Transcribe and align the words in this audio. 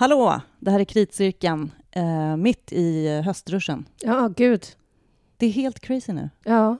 Hallå, 0.00 0.40
det 0.58 0.70
här 0.70 0.80
är 0.80 0.84
Kritcirkeln, 0.84 1.70
eh, 1.90 2.36
mitt 2.36 2.72
i 2.72 3.08
höstruschen. 3.20 3.84
Ja, 4.00 4.30
gud. 4.36 4.64
Det 5.36 5.46
är 5.46 5.50
helt 5.50 5.80
crazy 5.80 6.12
nu. 6.12 6.30
Ja. 6.44 6.76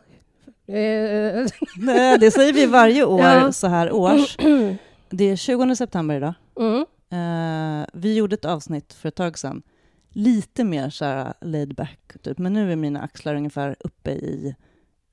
Eh, 0.74 1.46
Nej, 1.78 2.18
det 2.18 2.30
säger 2.30 2.52
vi 2.52 2.66
varje 2.66 3.04
år 3.04 3.20
Ja. 3.20 3.52
så 3.52 3.66
här 3.66 3.92
års. 3.92 4.36
Det 5.10 5.24
är 5.24 5.36
20 5.36 5.76
september 5.76 6.16
idag. 6.16 6.34
mm. 6.60 6.84
Eh, 7.10 7.86
vi 7.92 8.14
gjorde 8.16 8.34
ett 8.34 8.44
avsnitt 8.44 8.92
för 8.92 9.08
ett 9.08 9.14
tag 9.14 9.38
sedan. 9.38 9.62
Lite 10.10 10.64
mer 10.64 10.90
så 10.90 11.04
här 11.04 11.34
laid 11.40 11.74
back, 11.74 12.16
typ. 12.22 12.38
men 12.38 12.52
nu 12.52 12.72
är 12.72 12.76
mina 12.76 13.00
axlar 13.00 13.34
ungefär 13.34 13.76
uppe 13.80 14.10
i 14.10 14.54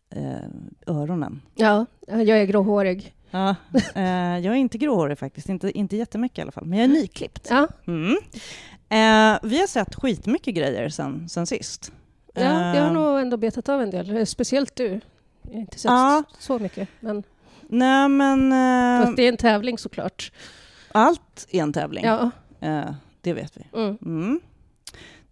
eh, 0.10 0.50
öronen. 0.88 1.42
Ja, 1.56 1.86
jag 2.08 2.30
är 2.30 2.46
gråhårig. 2.46 3.14
Ja, 3.36 3.56
eh, 3.96 4.04
jag 4.40 4.46
är 4.46 4.54
inte 4.56 4.78
gråhårig 4.78 5.20
faktiskt, 5.20 5.50
inte, 5.50 5.72
inte 5.78 5.98
jättemycket 5.98 6.38
i 6.38 6.42
alla 6.42 6.52
fall, 6.52 6.66
men 6.66 6.80
jag 6.80 6.84
är 6.84 6.94
nyklippt. 6.94 7.48
Ja, 7.50 7.68
Mm. 7.88 8.18
Eh, 8.90 9.40
vi 9.44 9.60
har 9.60 9.68
sett 9.68 9.96
skitmycket 9.96 10.56
grejer 10.56 10.90
sen, 10.90 11.30
sen 11.30 11.48
sist. 11.48 11.92
ja 12.34 12.42
jag 12.76 12.82
har 12.82 12.88
Eh, 12.88 12.94
nog 12.94 13.20
ändå 13.20 13.38
betat 13.38 13.70
av 13.70 13.82
en 13.82 13.90
del. 13.92 14.28
Speciellt 14.28 14.76
du. 14.76 15.00
Jag 15.42 15.54
har 15.54 15.60
inte 15.60 15.80
sett 15.80 15.92
Ja. 15.92 16.24
så 16.40 16.60
mycket. 16.60 16.90
Men 17.00 17.24
Nej, 17.62 18.10
men 18.10 18.52
eh, 18.52 19.06
fast 19.06 19.18
det 19.18 19.24
är 19.24 19.30
en 19.30 19.38
tävling 19.38 19.78
såklart. 19.78 20.32
allt 20.92 21.48
är 21.52 21.62
en 21.64 21.74
tävling. 21.74 22.06
Ja. 22.06 22.32
Eh, 22.60 22.92
det 23.22 23.34
vet 23.34 23.58
vi. 23.58 23.80
Mm. 23.80 23.98
Mm. 24.06 24.40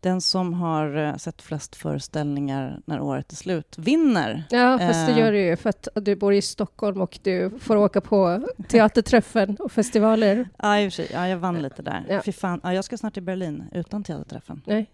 Den 0.04 0.22
som 0.22 0.54
har 0.54 0.96
eh, 0.98 1.16
sett 1.16 1.42
flest 1.42 1.76
föreställningar 1.76 2.80
när 2.86 3.02
året 3.02 3.32
är 3.32 3.36
slut 3.36 3.78
vinner. 3.78 4.44
ja, 4.50 4.78
fast 4.80 5.08
det 5.08 5.12
Eh. 5.14 5.20
gör 5.20 5.32
du 5.32 5.40
ju 5.40 5.56
för 5.56 5.70
att 5.70 5.88
du 5.96 6.16
bor 6.16 6.34
i 6.34 6.42
Stockholm 6.42 7.02
och 7.02 7.20
du 7.24 7.60
får 7.60 7.76
åka 7.76 8.02
på 8.02 8.48
teaterträffen 8.68 9.58
och 9.60 9.72
festivaler. 9.72 10.50
Ja, 10.58 10.80
i 10.80 10.88
och 10.88 10.94
för 10.94 11.04
sig. 11.04 11.10
Ja, 11.14 11.28
jag 11.28 11.38
vann 11.38 11.62
lite 11.62 11.82
där. 11.82 12.06
Ja. 12.10 12.22
Fy 12.26 12.32
fan. 12.32 12.60
Ja, 12.64 12.74
jag 12.74 12.86
ska 12.86 12.98
snart 12.98 13.14
till 13.14 13.24
Berlin 13.24 13.64
utan 13.72 14.04
teaterträffen. 14.04 14.62
Nej. 14.66 14.92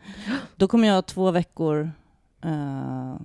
Då 0.55 0.67
kommer 0.67 0.87
jag 0.87 0.95
ha 0.95 1.01
två 1.01 1.31
veckor 1.31 1.91
eh, 2.43 3.15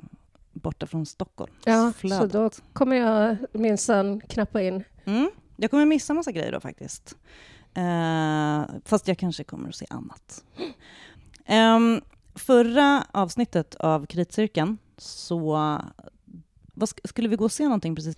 borta 0.53 0.87
från 0.87 1.07
Stockholm. 1.07 1.53
Ja, 1.65 1.93
så 1.93 1.99
Flödet. 1.99 2.33
då 2.33 2.51
kommer 2.73 2.97
jag 2.97 3.37
minsann 3.53 4.21
knappa 4.21 4.63
in. 4.63 4.85
Mm. 5.05 5.31
Jag 5.57 5.71
kommer 5.71 5.85
missa 5.85 6.15
massa 6.15 6.33
grejer 6.33 6.53
då 6.53 6.61
faktiskt. 6.61 7.17
Eh, 7.75 8.63
fast 8.85 9.09
jag 9.09 9.19
kanske 9.19 9.45
kommer 9.45 9.69
att 9.69 9.75
se 9.75 9.87
annat. 9.91 10.45
Ehm, 11.47 12.01
förra 12.35 13.05
avsnittet 13.13 13.75
av 13.75 14.07
Kritcirkeln 14.07 14.79
så 14.99 15.39
vad, 16.75 16.89
sk- 16.89 17.01
skulle 17.09 17.29
vi 17.29 17.37
gå 17.37 17.45
och 17.45 17.53
se 17.53 17.65
någonting 17.65 17.95
precis? 17.97 18.17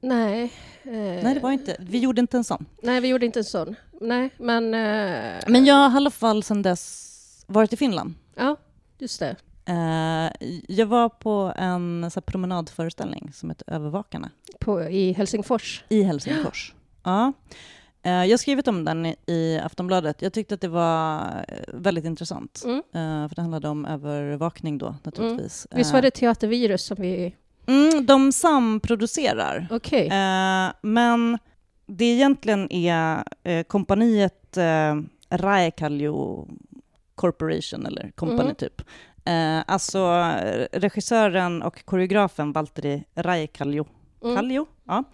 Nej. 0.00 0.42
Eh, 0.82 0.90
Nej, 0.92 1.34
det 1.34 1.40
var 1.40 1.52
inte. 1.52 1.76
Vi 1.80 1.98
gjorde 1.98 2.20
inte 2.20 2.36
en 2.36 2.44
sån. 2.44 2.66
Nej, 2.82 3.00
vi 3.00 3.08
gjorde 3.08 3.26
inte 3.26 3.40
en 3.40 3.44
sån. 3.44 3.74
Nej, 4.00 4.30
men... 4.38 4.64
Eh, 4.74 5.40
Men 5.48 5.64
jag 5.64 5.74
har 5.88 5.92
i 5.92 5.96
alla 5.96 6.10
fall 6.10 6.42
sedan 6.42 6.62
dess 6.62 7.44
varit 7.46 7.72
i 7.72 7.76
Finland. 7.76 8.14
Ja, 8.34 8.56
just 8.98 9.20
det. 9.20 9.36
Eh, 9.66 10.48
jag 10.68 10.86
var 10.86 11.08
på 11.08 11.52
en 11.56 12.10
så 12.10 12.20
här, 12.20 12.22
promenadföreställning 12.22 13.30
som 13.34 13.50
heter 13.50 13.70
Övervakarna 13.74 14.30
På, 14.60 14.82
I 14.82 15.12
Helsingfors. 15.12 15.84
i 15.88 16.02
Helsingfors. 16.02 16.74
Ja. 17.06 17.26
Eh, 17.26 17.32
jag 18.10 18.30
har 18.30 18.36
skrivit 18.36 18.68
om 18.68 18.84
den 18.84 19.06
i, 19.26 19.60
Aftonbladet. 19.64 20.22
Jag 20.22 20.32
tyckte 20.32 20.54
att 20.54 20.60
det 20.60 20.68
var 20.68 21.18
eh, 21.48 21.58
väldigt 21.74 22.04
intressant. 22.04 22.62
Mm. 22.64 22.76
Eh, 22.78 23.28
för 23.28 23.34
det 23.34 23.40
handlade 23.42 23.68
om 23.68 23.84
övervakning 23.84 24.78
då, 24.78 24.94
naturligtvis. 25.02 25.66
Visst 25.70 25.92
var 25.92 26.02
det 26.02 26.10
teatervirus 26.10 26.84
som 26.84 26.96
vi... 27.00 27.24
Eh, 27.26 27.32
Mm, 27.66 28.06
de 28.06 28.32
samproducerar. 28.32 29.66
Eh, 30.06 30.72
men 30.82 31.38
det 31.86 32.04
egentligen 32.04 32.72
är 32.72 33.24
eh, 33.42 33.62
kompaniet 33.62 34.56
eh, 34.56 34.94
Raekallio 35.30 36.48
Corporation, 37.14 37.86
eller 37.86 38.10
company 38.14 38.44
Mhm. 38.48 38.54
typ. 38.54 38.80
Eh, 39.24 39.60
alltså 39.66 39.98
eh, 40.08 40.66
regissören 40.72 41.62
och 41.62 41.84
koreografen 41.84 42.52
Valtteri 42.52 43.04
Raekallio, 43.14 43.86
Mm. 44.24 44.36
Kallio, 44.36 44.66
ja, 44.84 45.04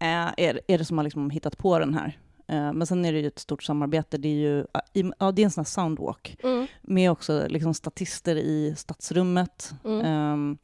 eh, 0.00 0.06
är, 0.36 0.60
är 0.68 0.78
det 0.78 0.84
som 0.84 0.98
har 0.98 1.04
liksom 1.04 1.30
hittat 1.30 1.58
på 1.58 1.78
den 1.78 1.94
här. 1.94 2.18
Eh, 2.48 2.72
men 2.72 2.86
sen 2.86 3.04
är 3.04 3.12
det 3.12 3.18
ju 3.20 3.26
ett 3.26 3.38
stort 3.38 3.62
samarbete. 3.62 4.18
Det 4.18 4.28
är 4.28 4.34
ju 4.34 4.60
i- 4.94 5.12
ja, 5.18 5.32
det 5.32 5.42
är 5.42 5.44
en 5.44 5.50
sån 5.50 5.62
här 5.62 5.66
soundwalk 5.70 6.36
Mm. 6.42 6.66
med 6.82 7.10
också 7.10 7.46
liksom 7.48 7.74
statister 7.74 8.36
i 8.36 8.74
stadsrummet. 8.76 9.72
Mm. 9.84 10.00
Ehm, 10.00 10.58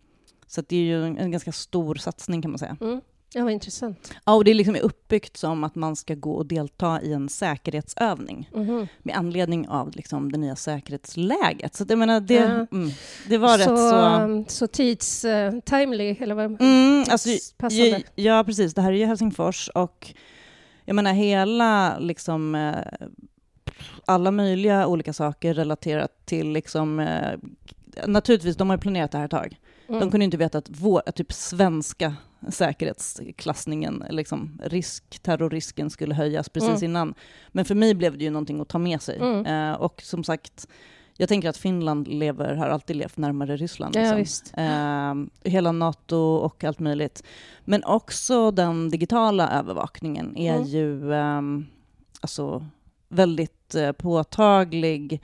så 0.47 0.63
det 0.69 0.77
är 0.77 0.81
ju 0.83 1.05
en, 1.05 1.31
ganska 1.31 1.53
stor 1.53 1.95
satsning 1.95 2.43
kan 2.43 2.51
man 2.51 2.59
säga. 2.59 2.77
Mm. 2.81 3.01
Ja, 3.35 3.45
vad 3.45 3.53
intressant. 3.53 4.13
Ja, 4.25 4.35
och 4.35 4.45
det 4.45 4.51
är 4.51 4.55
liksom 4.55 4.77
uppbyggt 4.83 5.37
som 5.37 5.65
att 5.65 5.75
man 5.75 5.97
ska 5.97 6.15
gå 6.15 6.33
och 6.33 6.47
delta 6.47 7.03
i 7.03 7.13
en 7.13 7.29
säkerhetsövning 7.29 8.51
Mhm. 8.55 8.87
med 9.03 9.17
anledning 9.17 9.69
av 9.69 9.97
liksom 9.97 10.33
det 10.33 10.39
nya 10.39 10.57
säkerhetsläget. 10.57 11.75
Så 11.75 11.85
jag 11.89 11.99
menar, 11.99 12.21
det, 12.21 12.35
Ja. 12.35 12.67
mm, 12.73 12.91
det 13.29 13.39
var 13.39 13.59
så, 13.59 13.71
rätt 13.71 14.49
så... 14.49 14.55
så 14.59 14.67
tids... 14.67 15.25
Uh, 15.25 15.61
timely, 15.61 16.17
eller 16.21 16.35
vad? 16.35 16.45
Mm, 16.63 17.05
alltså, 17.11 17.29
Passande. 17.57 17.85
ju, 18.17 18.23
ja, 18.23 18.45
precis. 18.47 18.75
Det 18.75 18.83
här 18.83 18.93
är 18.93 18.97
ju 18.97 19.05
Helsingfors 19.07 19.69
och 19.75 20.15
jag 20.89 20.95
menar 20.95 21.13
hela 21.13 21.99
liksom 21.99 22.55
eh, 22.55 23.09
alla 24.05 24.31
möjliga 24.31 24.87
olika 24.87 25.13
saker 25.13 25.55
relaterat 25.55 26.27
till 26.27 26.53
liksom 26.53 27.01
eh, 27.01 27.39
Naturligtvis, 28.07 28.57
de 28.57 28.69
har 28.71 28.77
ju 28.77 28.81
planerat 28.81 29.11
det 29.13 29.19
här 29.19 29.25
ett 29.25 29.31
tag. 29.31 29.59
Mm. 29.89 30.01
De 30.01 30.11
kunde 30.11 30.25
inte 30.25 30.37
veta 30.37 30.59
att 30.59 30.69
vår, 30.71 31.03
att 31.07 31.17
typ 31.17 31.33
svenska 31.33 32.17
säkerhetsklassningen, 32.49 34.05
liksom 34.11 34.61
risk, 34.65 35.19
terrorrisken 35.23 35.91
skulle 35.91 36.15
höjas 36.15 36.49
precis 36.49 36.69
Mm. 36.69 36.85
innan. 36.85 37.15
Men 37.49 37.65
för 37.65 37.75
mig 37.75 37.95
blev 37.95 38.19
det 38.19 38.25
ju 38.25 38.31
någonting 38.31 38.61
att 38.61 38.69
ta 38.69 38.79
med 38.79 39.03
sig. 39.03 39.19
Mm. 39.19 39.47
Eh, 39.47 39.81
och 39.81 40.03
som 40.03 40.25
sagt, 40.25 40.69
jag 41.21 41.29
tänker 41.29 41.49
att 41.49 41.57
Finland 41.57 42.09
lever, 42.09 42.55
har 42.55 42.69
alltid 42.69 42.97
levt 42.97 43.17
närmare 43.17 43.57
Ryssland. 43.57 43.97
Ja, 43.97 44.01
liksom. 44.01 44.17
visst. 44.17 44.53
Eh, 44.57 45.15
hela 45.53 45.73
NATO 45.73 46.17
och 46.17 46.65
allt 46.65 46.79
möjligt. 46.79 47.23
Men 47.65 47.85
också 47.85 48.51
den 48.51 48.89
digitala 48.91 49.51
övervakningen 49.51 50.37
är 50.37 50.55
Mm. 50.57 50.67
ju 50.67 51.15
ehm, 51.15 51.67
alltså, 52.21 52.67
väldigt 53.09 53.75
eh, 53.75 53.93
påtaglig. 53.93 55.23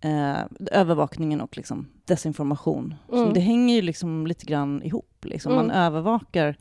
Eh, 0.00 0.36
övervakningen 0.72 1.40
och 1.40 1.56
liksom 1.56 1.86
desinformation. 2.04 2.94
Mm. 3.12 3.26
Så 3.26 3.32
det 3.32 3.40
hänger 3.40 3.74
ju 3.74 3.82
liksom 3.82 4.26
lite 4.26 4.46
grann 4.46 4.82
ihop. 4.82 5.24
Liksom. 5.24 5.54
Man 5.54 5.64
Mm. 5.64 5.76
övervakar 5.76 6.56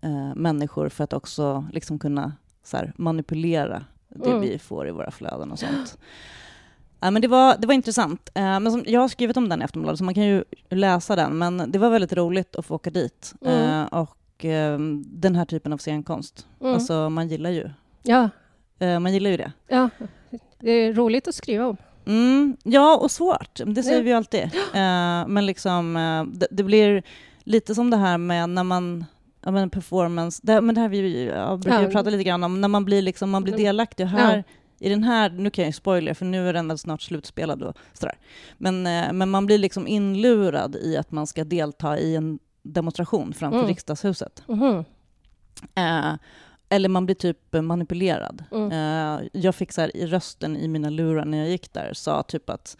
eh, 0.00 0.34
människor 0.34 0.88
för 0.88 1.04
att 1.04 1.12
också 1.12 1.66
liksom 1.72 1.98
kunna 1.98 2.32
här, 2.72 2.92
manipulera 2.96 3.84
det 4.08 4.28
Mm. 4.30 4.40
vi 4.40 4.58
får 4.58 4.88
i 4.88 4.90
våra 4.90 5.10
flöden 5.10 5.52
och 5.52 5.58
sånt. 5.58 5.98
Ja, 7.02 7.10
men 7.10 7.22
det, 7.22 7.28
var, 7.28 7.56
det 7.58 7.66
var 7.66 7.74
intressant. 7.74 8.30
Eh, 8.34 8.42
men 8.42 8.72
som, 8.72 8.84
jag 8.86 9.00
har 9.00 9.08
skrivit 9.08 9.36
om 9.36 9.48
den 9.48 9.60
i 9.62 9.64
Aftonbladet, 9.64 9.98
så 9.98 10.04
man 10.04 10.14
kan 10.14 10.24
ju 10.24 10.44
läsa 10.70 11.16
den. 11.16 11.38
Men 11.38 11.64
det 11.72 11.78
var 11.78 11.90
väldigt 11.90 12.12
roligt 12.12 12.56
att 12.56 12.66
få 12.66 12.74
åka 12.74 12.90
dit. 12.90 13.34
Mm. 13.44 13.80
Eh, 13.80 13.86
och 13.86 14.44
eh, 14.44 14.78
den 15.04 15.36
här 15.36 15.44
typen 15.44 15.72
av 15.72 15.78
scenkonst. 15.78 16.46
Mm. 16.60 16.74
Alltså, 16.74 17.10
man 17.10 17.28
gillar 17.28 17.50
ju, 17.50 17.70
Ja, 18.02 18.28
eh, 18.78 18.98
man 19.00 19.12
gillar 19.12 19.30
ju 19.30 19.36
det. 19.36 19.52
ja, 19.68 19.88
det 20.60 20.70
är 20.70 20.92
roligt 20.92 21.28
att 21.28 21.34
skriva 21.34 21.66
om. 21.66 21.76
Mm, 22.06 22.56
ja, 22.62 22.96
och 22.96 23.10
svårt. 23.10 23.60
Det 23.66 23.82
säger 23.82 23.96
Ja. 23.98 24.02
vi 24.02 24.10
ju 24.10 24.16
alltid. 24.16 24.50
Men 25.26 25.46
liksom, 25.46 25.94
det, 26.34 26.46
det 26.50 26.62
blir 26.62 27.02
lite 27.44 27.74
som 27.74 27.90
det 27.90 27.96
här 27.96 28.18
med 28.18 28.48
när 28.48 28.64
man 28.64 29.04
Ja, 29.44 29.50
men 29.50 29.70
performance, 29.70 30.40
det, 30.44 30.60
men 30.60 30.74
det 30.74 30.80
här 30.80 30.88
vi 30.88 31.26
ja, 31.26 31.56
brukar 31.56 31.82
Ja. 31.82 31.90
prata 31.90 32.10
lite 32.10 32.24
grann 32.24 32.44
om, 32.44 32.60
när 32.60 32.68
man 32.68 32.84
blir, 32.84 33.02
liksom, 33.02 33.30
man 33.30 33.42
blir 33.42 33.54
Mm. 33.54 33.64
delaktig. 33.64 34.04
Här, 34.04 34.44
I 34.82 34.88
den 34.88 35.04
här, 35.04 35.30
nu 35.30 35.50
kan 35.50 35.62
jag 35.62 35.68
ju 35.68 35.72
spoiler, 35.72 36.14
för 36.14 36.24
nu 36.24 36.48
är 36.48 36.52
den 36.52 36.68
väl 36.68 36.78
snart 36.78 37.02
slutspelad 37.02 37.62
och 37.62 37.76
sådär. 37.92 38.14
Men, 38.58 38.86
eh, 38.86 39.12
men 39.12 39.30
man 39.30 39.46
blir 39.46 39.58
liksom 39.58 39.86
inlurad 39.88 40.76
i 40.76 40.96
att 40.96 41.10
man 41.10 41.26
ska 41.26 41.44
delta 41.44 41.98
i 41.98 42.16
en 42.16 42.38
demonstration 42.62 43.32
framför 43.34 43.58
Mm. 43.58 43.68
riksdagshuset. 43.68 44.42
Mhm. 44.48 44.84
Eh, 45.74 46.14
eller 46.68 46.88
man 46.88 47.06
blir 47.06 47.16
typ 47.16 47.52
manipulerad. 47.52 48.44
Mm. 48.52 48.72
Eh, 48.72 49.28
jag 49.32 49.54
fick 49.54 49.72
så 49.72 49.80
här, 49.80 49.96
i 49.96 50.06
rösten 50.06 50.56
i 50.56 50.68
mina 50.68 50.90
lurar 50.90 51.24
när 51.24 51.38
jag 51.38 51.48
gick 51.48 51.72
där, 51.72 51.92
sa 51.94 52.22
typ 52.22 52.50
att 52.50 52.76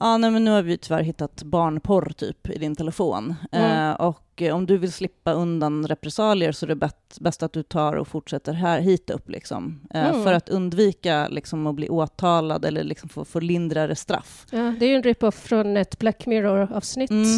Ja, 0.00 0.16
nej, 0.16 0.30
men 0.30 0.44
nu 0.44 0.50
har 0.50 0.62
vi 0.62 0.76
tyvärr 0.78 1.02
hittat 1.02 1.42
barnporr 1.42 2.12
typ 2.16 2.50
i 2.50 2.58
din 2.58 2.76
telefon. 2.76 3.34
Mm. 3.52 3.90
Eh, 3.90 3.94
och 3.94 4.42
eh, 4.42 4.54
om 4.56 4.66
du 4.66 4.78
vill 4.78 4.92
slippa 4.92 5.32
undan 5.32 5.86
repressalier 5.86 6.52
så 6.52 6.66
är 6.66 6.68
det 6.68 6.74
bäst, 6.76 7.20
bäst 7.20 7.42
att 7.42 7.52
du 7.52 7.62
tar 7.62 7.92
och 7.92 8.08
fortsätter 8.08 8.52
här 8.52 8.80
hit 8.80 9.10
upp. 9.10 9.28
Liksom. 9.30 9.80
Eh, 9.94 10.08
Mm. 10.08 10.22
För 10.24 10.32
att 10.32 10.48
undvika 10.48 11.28
liksom, 11.28 11.66
att 11.66 11.74
bli 11.74 11.88
åtalad 11.88 12.64
eller 12.64 12.84
liksom, 12.84 13.08
få, 13.08 13.24
få 13.24 13.40
lindrare 13.40 13.96
straff. 13.96 14.46
Ja, 14.50 14.74
det 14.80 14.86
är 14.86 14.90
ju 14.90 14.94
en 14.96 15.02
rip-off 15.02 15.34
från 15.34 15.76
ett 15.76 15.98
Black 15.98 16.26
Mirror-avsnitt. 16.26 17.10
Mm. 17.10 17.34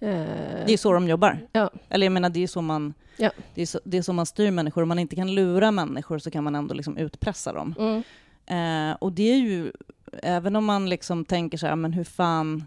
Eh, 0.00 0.64
Det 0.66 0.72
är 0.72 0.76
så 0.76 0.92
de 0.92 1.08
jobbar. 1.08 1.38
Ja. 1.52 1.70
Eller 1.88 2.06
jag 2.06 2.12
menar, 2.12 2.30
det 2.30 2.42
är 2.42 2.46
så 2.46 2.62
man, 2.62 2.94
Ja. 3.16 3.30
det 3.54 3.62
är 3.62 3.66
så, 3.66 3.80
det 3.84 3.98
är 3.98 4.02
så 4.02 4.12
man 4.12 4.26
styr 4.26 4.50
människor. 4.50 4.82
Om 4.82 4.88
man 4.88 4.98
inte 4.98 5.16
kan 5.16 5.34
lura 5.34 5.70
människor 5.70 6.18
så 6.18 6.30
kan 6.30 6.44
man 6.44 6.54
ändå 6.54 6.74
liksom 6.74 6.96
utpressa 6.96 7.52
dem. 7.52 7.74
Mm. 7.78 8.02
Eh, 8.90 8.96
och 9.00 9.12
det 9.12 9.32
är 9.32 9.36
ju, 9.36 9.72
även 10.22 10.56
om 10.56 10.64
man 10.64 10.88
liksom 10.88 11.24
tänker 11.24 11.58
så 11.58 11.66
här, 11.66 11.76
men 11.76 11.92
hur 11.92 12.04
fan... 12.04 12.64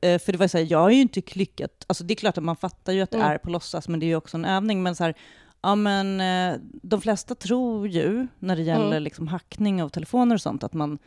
eh, 0.00 0.18
För 0.18 0.32
det 0.32 0.38
var 0.38 0.48
så 0.48 0.58
här, 0.58 0.66
jag 0.70 0.78
har 0.78 0.90
ju 0.90 1.00
inte 1.00 1.20
klickat... 1.20 1.84
Alltså 1.86 2.04
det 2.04 2.14
är 2.14 2.16
klart 2.16 2.38
att 2.38 2.44
man 2.44 2.56
fattar 2.56 2.92
ju 2.92 3.00
att 3.00 3.10
det 3.10 3.16
Mm. 3.16 3.30
är 3.30 3.38
på 3.38 3.50
låtsas, 3.50 3.88
men 3.88 4.00
det 4.00 4.06
är 4.06 4.08
ju 4.08 4.16
också 4.16 4.36
en 4.36 4.44
övning. 4.44 4.82
Men 4.82 4.94
så 4.96 5.04
här, 5.04 5.14
ja 5.62 5.74
men 5.74 6.20
eh, 6.20 6.60
de 6.82 7.00
flesta 7.00 7.34
tror 7.34 7.88
ju, 7.88 8.26
när 8.38 8.56
det 8.56 8.62
gäller 8.62 8.86
Mm. 8.86 9.02
liksom 9.02 9.28
hackning 9.28 9.82
av 9.82 9.88
telefoner 9.88 10.34
och 10.34 10.40
sånt, 10.40 10.64
att 10.64 10.72
man 10.74 10.98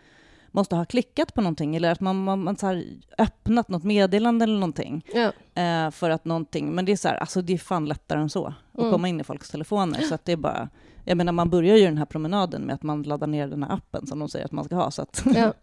måste 0.53 0.75
ha 0.75 0.85
klickat 0.85 1.33
på 1.33 1.41
någonting 1.41 1.75
eller 1.75 1.91
att 1.91 1.99
man, 1.99 2.23
man, 2.23 2.43
man 2.43 2.57
så 2.57 2.83
öppnat 3.17 3.69
något 3.69 3.83
meddelande 3.83 4.43
eller 4.43 4.53
någonting 4.59 5.05
Ja. 5.13 5.31
eh, 5.63 5.91
för 5.91 6.09
att 6.09 6.25
någonting, 6.25 6.75
men 6.75 6.85
det 6.85 6.91
är 6.91 6.95
så 6.97 7.07
här, 7.07 7.15
alltså 7.15 7.41
det 7.41 7.53
är 7.53 7.57
fan 7.57 7.85
lättare 7.85 8.19
än 8.21 8.29
så 8.29 8.45
att 8.45 8.53
Mm. 8.79 8.91
komma 8.91 9.07
in 9.07 9.19
i 9.21 9.23
folks 9.23 9.49
telefoner 9.49 10.01
så 10.01 10.15
att 10.15 10.25
det 10.25 10.31
är 10.31 10.37
bara 10.37 10.69
jag 11.05 11.17
menar, 11.17 11.33
man 11.33 11.49
börjar 11.49 11.77
ju 11.77 11.85
den 11.85 11.97
här 11.97 12.05
promenaden 12.05 12.61
med 12.61 12.75
att 12.75 12.83
man 12.83 13.03
laddar 13.03 13.27
ner 13.27 13.47
den 13.47 13.63
här 13.63 13.73
appen 13.73 14.07
som 14.07 14.19
de 14.19 14.29
säger 14.29 14.45
att 14.45 14.51
man 14.51 14.65
ska 14.65 14.75
ha, 14.75 14.91
så 14.91 15.01
att 15.01 15.23
Ja. 15.35 15.53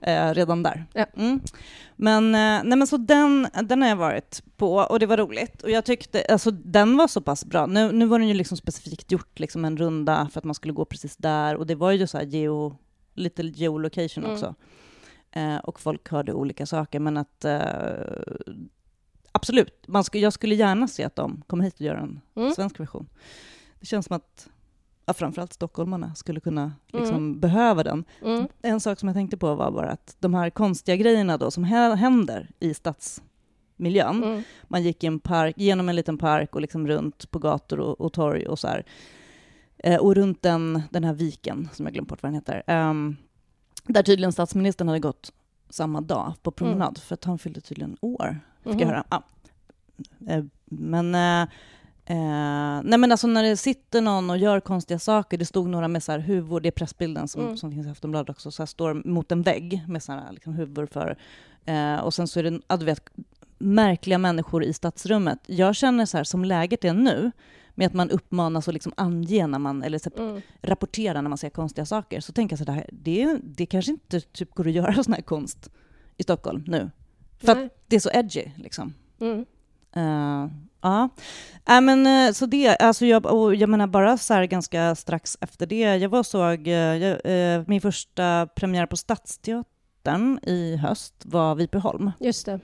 eh, 0.00 0.34
redan 0.34 0.62
där. 0.62 0.84
Ja. 0.92 1.06
Mm. 1.16 1.40
Men, 1.96 2.24
eh, 2.34 2.60
nej, 2.64 2.78
men 2.78 2.86
så 2.86 2.96
den, 2.96 3.48
den 3.64 3.82
har 3.82 3.88
jag 3.88 3.96
varit 3.96 4.42
på 4.56 4.74
och 4.76 4.98
det 4.98 5.06
var 5.06 5.16
roligt. 5.16 5.62
Och 5.62 5.70
jag 5.70 5.84
tyckte, 5.84 6.24
alltså 6.28 6.50
den 6.50 6.96
var 6.96 7.08
så 7.08 7.20
pass 7.20 7.44
bra. 7.44 7.66
Nu, 7.66 7.92
nu 7.92 8.06
var 8.06 8.18
den 8.18 8.28
ju 8.28 8.34
liksom 8.34 8.56
specifikt 8.56 9.12
gjort, 9.12 9.38
liksom 9.40 9.64
en 9.64 9.76
runda 9.76 10.28
för 10.32 10.38
att 10.40 10.44
man 10.44 10.54
skulle 10.54 10.72
gå 10.72 10.84
precis 10.84 11.16
där 11.16 11.56
och 11.56 11.66
det 11.66 11.74
var 11.74 11.90
ju 11.92 12.06
så 12.06 12.18
här 12.18 12.24
geo, 12.24 12.76
lite 13.16 13.42
geolocation 13.42 14.24
Mm. 14.24 14.34
också. 14.34 14.54
Eh, 15.30 15.56
och 15.56 15.80
folk 15.80 16.08
hörde 16.10 16.32
olika 16.32 16.66
saker, 16.66 17.00
men 17.00 17.16
att 17.16 17.44
eh, 17.44 17.60
absolut, 19.32 19.84
man 19.88 20.04
skulle, 20.04 20.22
jag 20.24 20.32
skulle 20.32 20.54
gärna 20.54 20.88
se 20.88 21.04
att 21.04 21.16
de 21.16 21.42
kommer 21.46 21.64
hit 21.64 21.74
och 21.74 21.80
gör 21.80 21.94
en 21.94 22.20
Mm. 22.36 22.52
svensk 22.54 22.80
version. 22.80 23.08
Det 23.80 23.86
känns 23.86 24.06
som 24.06 24.16
att 24.16 24.48
ja, 25.06 25.12
framförallt 25.14 25.52
stockholmarna 25.52 26.14
skulle 26.14 26.40
kunna 26.40 26.72
liksom, 26.92 27.16
Mm. 27.16 27.40
behöva 27.40 27.82
den. 27.84 28.04
Mm. 28.24 28.48
En 28.62 28.80
sak 28.80 28.98
som 29.00 29.08
jag 29.08 29.16
tänkte 29.16 29.36
på 29.36 29.54
var 29.54 29.70
bara 29.70 29.90
att 29.90 30.16
de 30.20 30.34
här 30.34 30.50
konstiga 30.50 30.96
grejerna 30.96 31.36
då 31.38 31.50
som 31.50 31.64
hä- 31.64 31.94
händer 31.96 32.50
i 32.60 32.74
stadsmiljön. 32.74 34.22
Mm. 34.24 34.42
Man 34.68 34.82
gick 34.82 35.04
i 35.04 35.06
en 35.06 35.18
park, 35.20 35.54
genom 35.58 35.88
en 35.88 35.96
liten 35.96 36.18
park 36.18 36.54
och 36.54 36.60
liksom 36.60 36.88
runt 36.88 37.30
på 37.30 37.38
gator 37.38 37.80
och, 37.80 38.00
och 38.00 38.12
torg 38.12 38.46
och 38.46 38.58
så 38.58 38.68
här. 38.68 38.84
Eh, 39.86 39.96
och 40.00 40.14
runt 40.14 40.42
den, 40.42 40.82
den 40.90 41.04
här 41.04 41.12
viken, 41.14 41.68
som 41.72 41.86
jag 41.86 41.92
glömt 41.92 42.08
bort 42.08 42.22
vad 42.22 42.28
den 42.32 42.34
heter, 42.34 42.62
ehm, 42.66 43.16
där 43.84 44.02
tydligen 44.02 44.32
statsministern 44.32 44.88
hade 44.88 45.00
gått 45.00 45.32
samma 45.70 46.00
dag 46.00 46.32
på 46.42 46.50
promenad, 46.50 46.98
för 46.98 47.14
att 47.14 47.24
han 47.24 47.38
fyllde 47.38 47.60
tydligen 47.60 47.96
år, 48.00 48.40
fick 48.62 48.72
jag 48.72 48.80
Mhm. 48.80 48.88
höra. 48.88 49.04
Ja. 49.10 49.22
Eh, 50.28 50.44
men 50.64 51.14
eh, 51.14 51.48
Eh, 52.08 52.80
nej 52.84 52.98
men 52.98 53.12
alltså 53.12 53.26
när 53.26 53.42
det 53.42 53.56
sitter 53.56 54.00
någon 54.00 54.30
och 54.30 54.38
gör 54.38 54.60
konstiga 54.60 54.98
saker, 54.98 55.38
det 55.38 55.44
stod 55.44 55.68
några 55.68 55.88
med 55.88 56.02
så 56.02 56.12
här 56.12 56.18
huvud, 56.18 56.62
det 56.62 56.68
är 56.68 56.70
pressbilden 56.70 57.28
som, 57.28 57.42
Mm. 57.42 57.56
som 57.56 57.72
finns 57.72 57.86
i 57.86 57.90
Aftonbladet 57.90 58.30
också, 58.30 58.50
så 58.50 58.62
här 58.62 58.66
står 58.66 58.94
mot 59.08 59.32
en 59.32 59.42
vägg 59.42 59.84
med 59.88 60.02
så 60.02 60.12
här 60.12 60.32
liksom 60.32 60.52
huvud 60.54 60.90
för, 60.92 61.16
eh, 61.64 61.96
och 61.96 62.14
sen 62.14 62.28
så 62.28 62.38
är 62.38 62.42
det, 62.42 62.60
ja, 62.68 62.76
du 62.76 62.84
vet, 62.84 63.10
märkliga 63.58 64.18
människor 64.18 64.64
i 64.64 64.72
stadsrummet. 64.72 65.38
Jag 65.46 65.76
känner 65.76 66.06
så 66.06 66.16
här, 66.16 66.24
som 66.24 66.44
läget 66.44 66.84
är 66.84 66.92
nu, 66.94 67.30
med 67.78 67.86
att 67.86 67.94
man 67.94 68.10
uppmanas 68.10 68.68
att 68.68 68.74
liksom 68.74 68.92
ange 68.96 69.46
när 69.46 69.58
man, 69.58 69.82
eller 69.82 69.98
så, 69.98 70.10
Mm. 70.16 70.42
rapportera 70.62 71.22
när 71.22 71.28
man 71.28 71.38
ser 71.38 71.50
konstiga 71.50 71.86
saker, 71.86 72.20
så 72.20 72.32
tänker 72.32 72.56
jag 72.56 72.66
så 72.66 72.72
här, 72.72 72.86
det, 72.92 73.38
det 73.42 73.66
kanske 73.66 73.90
inte 73.92 74.20
typ 74.20 74.54
går 74.54 74.66
att 74.66 74.72
göra 74.72 74.94
sån 75.04 75.12
här 75.14 75.22
konst 75.22 75.70
i 76.16 76.22
Stockholm 76.22 76.64
nu. 76.66 76.90
För 77.38 77.54
Nej. 77.54 77.64
att 77.66 77.72
det 77.86 77.96
är 77.96 78.00
så 78.00 78.10
edgy 78.12 78.44
liksom. 78.56 78.94
Mm. 79.20 79.44
Eh, 79.96 80.50
ja, 80.80 81.08
äh, 81.68 81.80
men 81.80 82.06
eh, 82.06 82.32
så 82.32 82.46
det, 82.46 82.76
alltså 82.76 83.06
jag, 83.06 83.26
och 83.26 83.54
jag 83.54 83.68
menar 83.68 83.86
bara 83.86 84.18
så 84.18 84.34
här 84.34 84.44
ganska 84.44 84.94
strax 84.94 85.38
efter 85.40 85.66
det, 85.66 85.96
jag 85.96 86.08
var 86.08 86.22
såg, 86.22 86.68
eh, 86.68 86.74
jag, 86.74 87.20
eh, 87.24 87.62
min 87.66 87.80
första 87.80 88.46
premiär 88.46 88.86
på 88.86 88.96
Stadsteatern 88.96 90.38
i 90.42 90.76
höst 90.76 91.14
var 91.24 91.54
Vipeholm. 91.54 92.10
Just 92.20 92.46
det. 92.46 92.60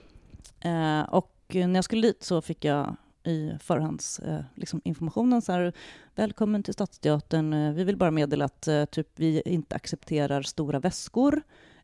Eh, 0.59 1.01
och 1.01 1.29
när 1.53 1.75
jag 1.75 1.83
skulle 1.83 2.01
dit 2.07 2.23
så 2.23 2.41
fick 2.41 2.65
jag 2.65 2.95
i 3.23 3.51
förhands 3.59 4.19
eh, 4.19 4.39
liksom 4.55 4.81
informationen 4.83 5.41
så 5.41 5.51
här, 5.51 5.73
välkommen 6.15 6.63
till 6.63 6.73
Stadsteatern, 6.73 7.53
eh, 7.53 7.73
vi 7.73 7.83
vill 7.83 7.97
bara 7.97 8.11
meddela 8.11 8.45
att 8.45 8.67
eh, 8.67 8.85
typ, 8.85 9.07
vi 9.15 9.41
inte 9.45 9.75
accepterar 9.75 10.41
stora 10.41 10.79
väskor 10.79 11.41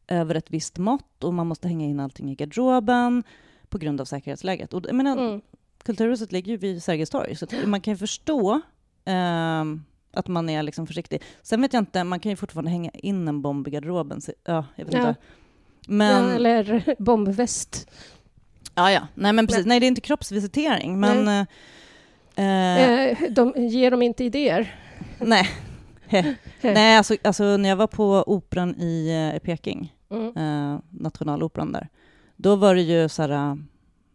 över 0.08 0.36
ett 0.36 0.52
visst 0.52 0.78
mått 0.78 1.24
och 1.24 1.34
man 1.34 1.48
måste 1.48 1.68
hänga 1.68 1.86
in 1.86 2.00
allting 2.00 2.32
i 2.32 2.36
garderoben 2.36 3.24
på 3.70 3.78
grund 3.78 4.02
av 4.02 4.06
säkerhetsläget. 4.06 4.74
Och, 4.74 4.86
jag 4.88 4.96
menar, 4.96 5.18
Mm. 5.18 5.42
Kulturhuset 5.84 6.32
ligger 6.32 6.52
ju 6.52 6.58
vid 6.58 6.84
Sergels 6.84 7.10
torg, 7.10 7.36
så 7.36 7.46
man 7.66 7.82
kan 7.82 7.94
ju 7.94 7.98
förstå 7.98 8.62
ehm, 9.06 9.84
att 10.14 10.28
man 10.28 10.50
är 10.50 10.64
liksom 10.64 10.88
försiktig. 10.88 11.22
Sen 11.42 11.62
vet 11.62 11.74
jag 11.74 11.82
inte, 11.82 12.04
man 12.04 12.20
kan 12.20 12.30
ju 12.30 12.36
fortfarande 12.36 12.72
hänga 12.72 12.90
in 12.90 13.28
en 13.28 13.42
bomb 13.42 13.68
i 13.68 13.72
garderoben. 13.72 14.22
Så, 14.22 14.32
ja, 14.44 14.66
jag 14.76 14.86
vet 14.86 14.94
Ja. 14.94 15.10
inte. 15.10 15.22
Men, 15.88 16.24
Ja, 16.30 16.32
eller 16.32 16.96
bombväst. 17.00 17.90
Ja, 18.76 18.92
ja. 18.92 19.08
Nej, 19.16 19.34
men 19.34 19.48
precis. 19.48 19.66
Men- 19.66 19.70
Nej, 19.70 19.80
det 19.80 19.86
är 19.86 19.88
inte 19.88 20.02
kroppsvisitering, 20.02 21.00
men... 21.00 21.28
eh, 21.28 21.46
eh, 22.36 23.04
Eh, 23.10 23.18
de 23.32 23.54
ger 23.58 23.92
dem 23.92 24.02
inte 24.02 24.24
idéer. 24.24 24.76
nej. 25.20 25.48
nej, 26.62 26.98
alltså, 26.98 27.16
alltså 27.24 27.58
när 27.58 27.70
jag 27.70 27.76
var 27.76 27.88
på 27.88 28.24
operan 28.28 28.76
i, 28.76 29.10
eh, 29.10 29.36
i 29.36 29.40
Peking, 29.40 29.94
Mm. 30.12 30.28
eh, 30.38 30.80
nationaloperan 30.90 31.72
där, 31.72 31.88
då 32.36 32.56
var 32.56 32.76
det 32.76 32.82
ju 32.82 33.10
så 33.10 33.22
här, 33.22 33.58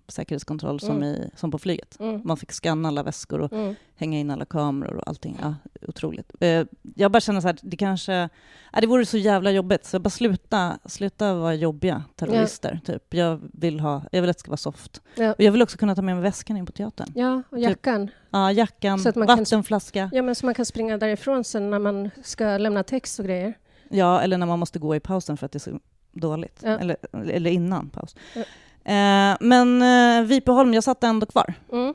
säkerhetskontroll 0.08 0.80
som, 0.80 0.96
Mm. 0.96 1.08
i, 1.14 1.30
som 1.36 1.50
på 1.50 1.58
flyget. 1.58 2.00
Mm. 2.00 2.20
Man 2.24 2.36
fick 2.36 2.52
scanna 2.52 2.88
alla 2.88 3.02
väskor 3.02 3.40
och 3.40 3.52
Mm. 3.52 3.74
hänga 3.96 4.18
in 4.18 4.30
alla 4.30 4.44
kameror 4.44 4.94
och 4.96 5.08
allting. 5.08 5.38
Ja, 5.42 5.54
otroligt. 5.88 6.32
Eh, 6.40 6.64
jag 6.94 7.12
bara 7.12 7.20
känner 7.20 7.40
så 7.40 7.46
här, 7.48 7.56
det 7.62 7.76
kanske... 7.76 8.28
Ja, 8.72 8.80
det 8.80 8.86
vore 8.86 9.06
så 9.06 9.16
jävla 9.18 9.50
jobbigt, 9.50 9.84
så 9.84 9.94
jag 9.94 10.02
bara 10.02 10.10
sluta, 10.10 10.78
sluta 10.84 11.34
vara 11.34 11.54
jobbiga 11.54 12.02
terrorister. 12.16 12.80
Typ. 12.84 13.14
Jag, 13.14 13.40
vill 13.52 13.80
ha, 13.80 14.02
jag 14.12 14.20
vill 14.20 14.30
att 14.30 14.36
det 14.36 14.40
ska 14.40 14.50
vara 14.50 14.56
soft. 14.56 15.02
Ja. 15.16 15.30
Och 15.32 15.40
jag 15.40 15.52
vill 15.52 15.62
också 15.62 15.78
kunna 15.78 15.94
ta 15.94 16.02
med 16.02 16.14
mig 16.16 16.22
väskan 16.22 16.56
in 16.56 16.66
på 16.66 16.72
teatern. 16.72 17.12
Ja, 17.14 17.42
och 17.50 17.58
jackan. 17.58 18.10
Ja, 18.30 18.52
jackan, 18.52 18.98
Så 18.98 19.08
att 19.08 19.16
man 19.16 19.26
kan- 19.28 19.38
vattenflaska. 19.38 20.10
Ja, 20.12 20.22
men 20.22 20.34
så 20.34 20.46
man 20.46 20.54
kan 20.54 20.66
springa 20.66 20.98
därifrån 20.98 21.44
sen 21.44 21.70
när 21.70 21.78
man 21.78 22.10
ska 22.24 22.58
lämna 22.58 22.82
text 22.82 23.18
och 23.18 23.24
grejer. 23.24 23.54
Ja, 23.88 24.20
eller 24.20 24.38
när 24.38 24.46
man 24.46 24.58
måste 24.58 24.78
gå 24.78 24.96
i 24.96 25.00
pausen 25.00 25.36
för 25.36 25.46
att 25.46 25.52
det 25.52 25.56
är 25.56 25.70
så 25.72 25.78
dåligt. 26.12 26.60
Ja. 26.62 26.78
Eller, 26.78 26.96
eller 27.30 27.50
innan 27.50 27.90
paus. 27.90 28.16
Ja. 28.34 28.42
Eh, 28.84 29.36
men 29.40 29.82
eh, 29.82 30.28
Vipeholm, 30.28 30.74
jag 30.74 30.84
satt 30.84 31.04
ändå 31.04 31.26
kvar. 31.26 31.54
Mm. 31.72 31.94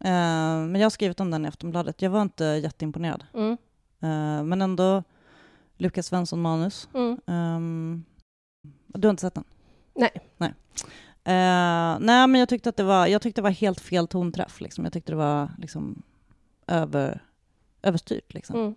Eh, 0.00 0.68
men 0.68 0.74
jag 0.74 0.84
har 0.84 0.90
skrivit 0.90 1.20
om 1.20 1.30
den 1.30 1.44
i 1.44 1.48
Aftonbladet. 1.48 2.02
Jag 2.02 2.10
var 2.10 2.22
inte 2.22 2.44
jätteimponerad. 2.44 3.24
Mm. 3.34 3.52
Eh, 4.00 4.44
men 4.44 4.62
ändå 4.62 5.02
Lukas 5.76 6.06
Svensson 6.06 6.40
manus. 6.40 6.88
Mm. 6.94 7.20
Ehm, 7.26 8.04
du 8.86 9.08
har 9.08 9.10
inte 9.10 9.20
sett 9.20 9.34
den? 9.34 9.44
Nej. 9.94 10.10
Nej. 10.36 10.54
Eh, 11.24 11.98
nej, 12.00 12.26
men 12.26 12.34
jag 12.34 12.48
tyckte 12.48 12.68
att 12.68 12.76
det 12.76 12.82
var, 12.82 13.06
jag 13.06 13.22
tyckte 13.22 13.40
det 13.40 13.42
var 13.42 13.50
helt 13.50 13.80
fel 13.80 14.08
tonträff. 14.08 14.60
Liksom. 14.60 14.84
Jag 14.84 14.92
tyckte 14.92 15.12
det 15.12 15.16
var 15.16 15.50
liksom 15.58 16.02
över, 16.66 17.22
överstyrt. 17.82 18.34
Liksom. 18.34 18.56
Mm. 18.56 18.74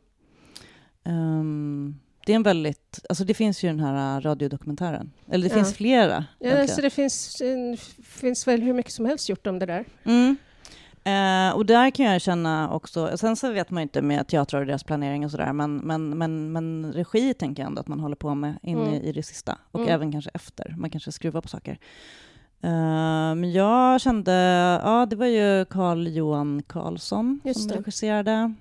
Ehm, 1.04 2.00
det 2.26 2.32
är 2.32 2.36
en 2.36 2.44
väldigt... 2.44 3.00
Alltså 3.10 3.24
det 3.24 3.34
finns 3.34 3.64
ju 3.64 3.68
den 3.70 3.80
här 3.80 4.18
äh, 4.18 4.22
radiodokumentären. 4.22 5.12
Eller 5.32 5.50
det 5.50 5.56
Ja. 5.56 5.64
finns 5.64 5.74
flera. 5.78 6.26
Ja, 6.40 6.46
egentligen. 6.46 6.68
så 6.76 6.82
det 6.82 6.90
finns, 6.90 7.42
finns 8.06 8.48
väl 8.48 8.62
hur 8.62 8.74
mycket 8.74 8.92
som 8.92 9.06
helst 9.06 9.30
gjort 9.30 9.48
om 9.48 9.60
det 9.60 9.66
där. 9.66 9.86
Mm. 10.04 10.38
Eh, 11.04 11.56
och 11.56 11.66
där 11.66 11.90
kan 11.90 12.06
jag 12.06 12.22
känna 12.22 12.72
också, 12.74 13.18
sen 13.18 13.36
så 13.36 13.52
vet 13.52 13.70
man 13.70 13.82
ju 13.82 13.84
inte 13.84 14.02
med 14.02 14.28
teatrar 14.28 14.60
och 14.62 14.68
deras 14.68 14.84
planering 14.84 15.26
och 15.26 15.32
sådär, 15.32 15.54
men, 15.54 15.78
men, 15.78 16.18
men, 16.18 16.52
men 16.52 16.94
regi 16.94 17.34
tänker 17.34 17.64
jag 17.64 17.68
ändå 17.68 17.80
att 17.82 17.88
man 17.88 18.00
håller 18.00 18.16
på 18.16 18.36
med 18.36 18.58
in 18.64 18.78
Mm. 18.80 18.94
i, 18.94 18.98
i 19.10 19.12
det 19.12 19.24
sista. 19.24 19.58
Och 19.72 19.80
Mm. 19.80 19.94
även 19.94 20.12
kanske 20.12 20.32
efter, 20.34 20.76
man 20.78 20.90
kanske 20.90 21.12
skruvar 21.12 21.42
på 21.42 21.48
saker. 21.48 21.80
Eh, 22.64 22.70
men 23.36 23.52
jag 23.52 24.02
kände, 24.02 24.32
ja 24.84 25.06
det 25.10 25.16
var 25.16 25.26
ju 25.26 25.66
Carl 25.66 26.08
Johan 26.08 26.64
Karlsson 26.68 27.42
Just 27.44 27.60
som 27.60 27.68
det. 27.70 27.76
regisserade. 27.78 28.54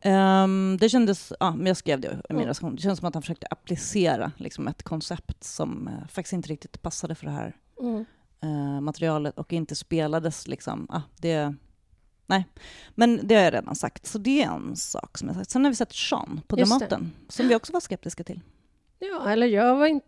Ehm, 0.00 0.76
det 0.80 0.88
kändes, 0.88 1.32
ja, 1.40 1.54
men 1.54 1.66
jag 1.66 1.76
skrev 1.76 2.00
det 2.00 2.08
i 2.08 2.32
min 2.32 2.36
Mm. 2.36 2.46
recension, 2.48 2.76
det 2.76 2.82
känns 2.82 2.98
som 2.98 3.08
att 3.08 3.14
han 3.14 3.22
försökte 3.22 3.46
applicera 3.50 4.32
liksom, 4.36 4.68
ett 4.68 4.82
koncept 4.82 5.44
som 5.44 5.88
eh, 5.88 6.08
faktiskt 6.08 6.32
inte 6.32 6.48
riktigt 6.48 6.82
passade 6.82 7.14
för 7.14 7.26
det 7.26 7.32
här 7.32 7.56
Mm. 7.80 8.04
eh, 8.42 8.80
materialet 8.80 9.38
och 9.38 9.52
inte 9.52 9.74
spelades. 9.76 10.48
Liksom. 10.48 10.86
Ah, 10.90 11.00
det, 11.16 11.54
nej, 12.26 12.44
men 12.94 13.20
det 13.22 13.34
har 13.34 13.42
jag 13.42 13.54
redan 13.54 13.74
sagt, 13.74 14.06
så 14.06 14.18
det 14.18 14.42
är 14.42 14.46
en 14.50 14.76
sak 14.76 15.18
som 15.18 15.28
jag 15.28 15.36
sagt. 15.36 15.50
Sen 15.50 15.64
har 15.64 15.70
vi 15.70 15.76
sett 15.76 15.92
Sean 15.94 16.40
på 16.46 16.58
Just 16.58 16.72
det. 16.72 16.86
Dramaten, 16.86 17.12
som 17.28 17.48
vi 17.48 17.54
också 17.54 17.72
var 17.72 17.80
skeptiska 17.80 18.24
till. 18.24 18.40
Ja, 18.98 19.30
eller 19.30 19.46
jag 19.46 19.76
var 19.76 19.86
inte... 19.86 20.06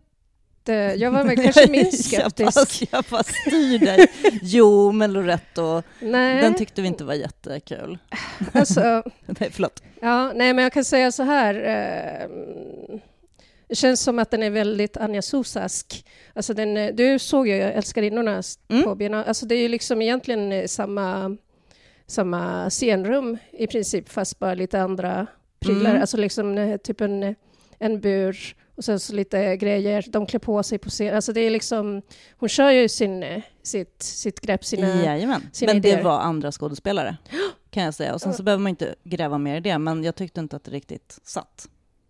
Jag 0.71 1.11
var 1.11 1.23
väl 1.23 1.35
kanske 1.43 1.67
minst 1.67 2.05
skeptisk. 2.05 2.13
jag, 2.21 2.53
bara, 2.53 2.65
jag 2.91 3.03
bara 3.09 3.23
styr 3.23 3.79
dig. 3.79 4.07
Jo, 4.41 4.91
men 4.91 5.13
Loretto, 5.13 5.81
Nej, 5.99 6.41
den 6.41 6.55
tyckte 6.55 6.81
vi 6.81 6.87
inte 6.87 7.03
var 7.03 7.13
jättekul. 7.13 7.97
alltså... 8.53 8.81
nej, 9.39 9.49
förlåt. 9.51 9.83
Ja, 10.01 10.31
nej, 10.35 10.53
men 10.53 10.63
jag 10.63 10.73
kan 10.73 10.83
säga 10.85 11.11
så 11.11 11.23
här. 11.23 11.55
Eh, 11.55 12.27
det 13.67 13.75
känns 13.75 14.01
som 14.01 14.19
att 14.19 14.31
den 14.31 14.43
är 14.43 14.49
väldigt 14.49 14.97
Anja 14.97 15.21
Sosask. 15.21 16.05
Alltså 16.33 16.53
den, 16.53 16.77
eh, 16.77 16.93
du 16.95 17.19
såg 17.19 17.47
ju 17.47 17.53
Älskarinnorna 17.53 18.41
Mm. 18.69 18.83
på 18.83 18.95
Biennale. 18.95 19.23
Alltså 19.23 19.45
det 19.45 19.55
är 19.55 19.61
ju 19.61 19.67
liksom 19.67 20.01
egentligen 20.01 20.51
eh, 20.51 20.65
samma, 20.67 21.37
samma 22.07 22.69
scenrum 22.69 23.37
i 23.51 23.67
princip, 23.67 24.09
fast 24.09 24.39
bara 24.39 24.53
lite 24.53 24.81
andra 24.81 25.27
prylar. 25.59 25.89
Mm. 25.89 26.01
Alltså 26.01 26.17
liksom 26.17 26.57
eh, 26.57 26.77
typ 26.77 27.01
en, 27.01 27.23
eh, 27.23 27.33
en 27.79 27.99
bur 28.01 28.55
och 28.75 28.85
sen 28.85 28.99
så 28.99 29.13
lite 29.13 29.57
grejer. 29.57 30.05
De 30.07 30.25
klär 30.25 30.39
på 30.39 30.63
sig 30.63 30.77
på 30.77 30.89
scen. 30.89 31.15
Alltså 31.15 31.33
det 31.33 31.41
är 31.41 31.49
liksom, 31.49 32.01
hon 32.37 32.49
kör 32.49 32.69
ju 32.71 32.89
sin, 32.89 33.23
eh, 33.23 33.41
sitt, 33.63 34.01
sitt 34.03 34.39
grepp, 34.41 34.65
sina... 34.65 34.87
Jajamän. 35.03 35.49
sina 35.53 35.73
Men 35.73 35.81
det 35.81 35.89
idéer. 35.89 36.03
var 36.03 36.19
andra 36.19 36.51
skådespelare, 36.51 37.17
kan 37.69 37.83
jag 37.83 37.93
säga. 37.93 38.13
Och 38.13 38.21
sen 38.21 38.33
så 38.33 38.43
behöver 38.43 38.61
man 38.61 38.69
inte 38.69 38.95
gräva 39.03 39.37
mer 39.37 39.55
i 39.55 39.59
det, 39.59 39.77
men 39.77 40.03
jag 40.03 40.15
tyckte 40.15 40.39
inte 40.39 40.55
att 40.55 40.63
det 40.63 40.71
riktigt 40.71 41.19
satt. 41.23 41.69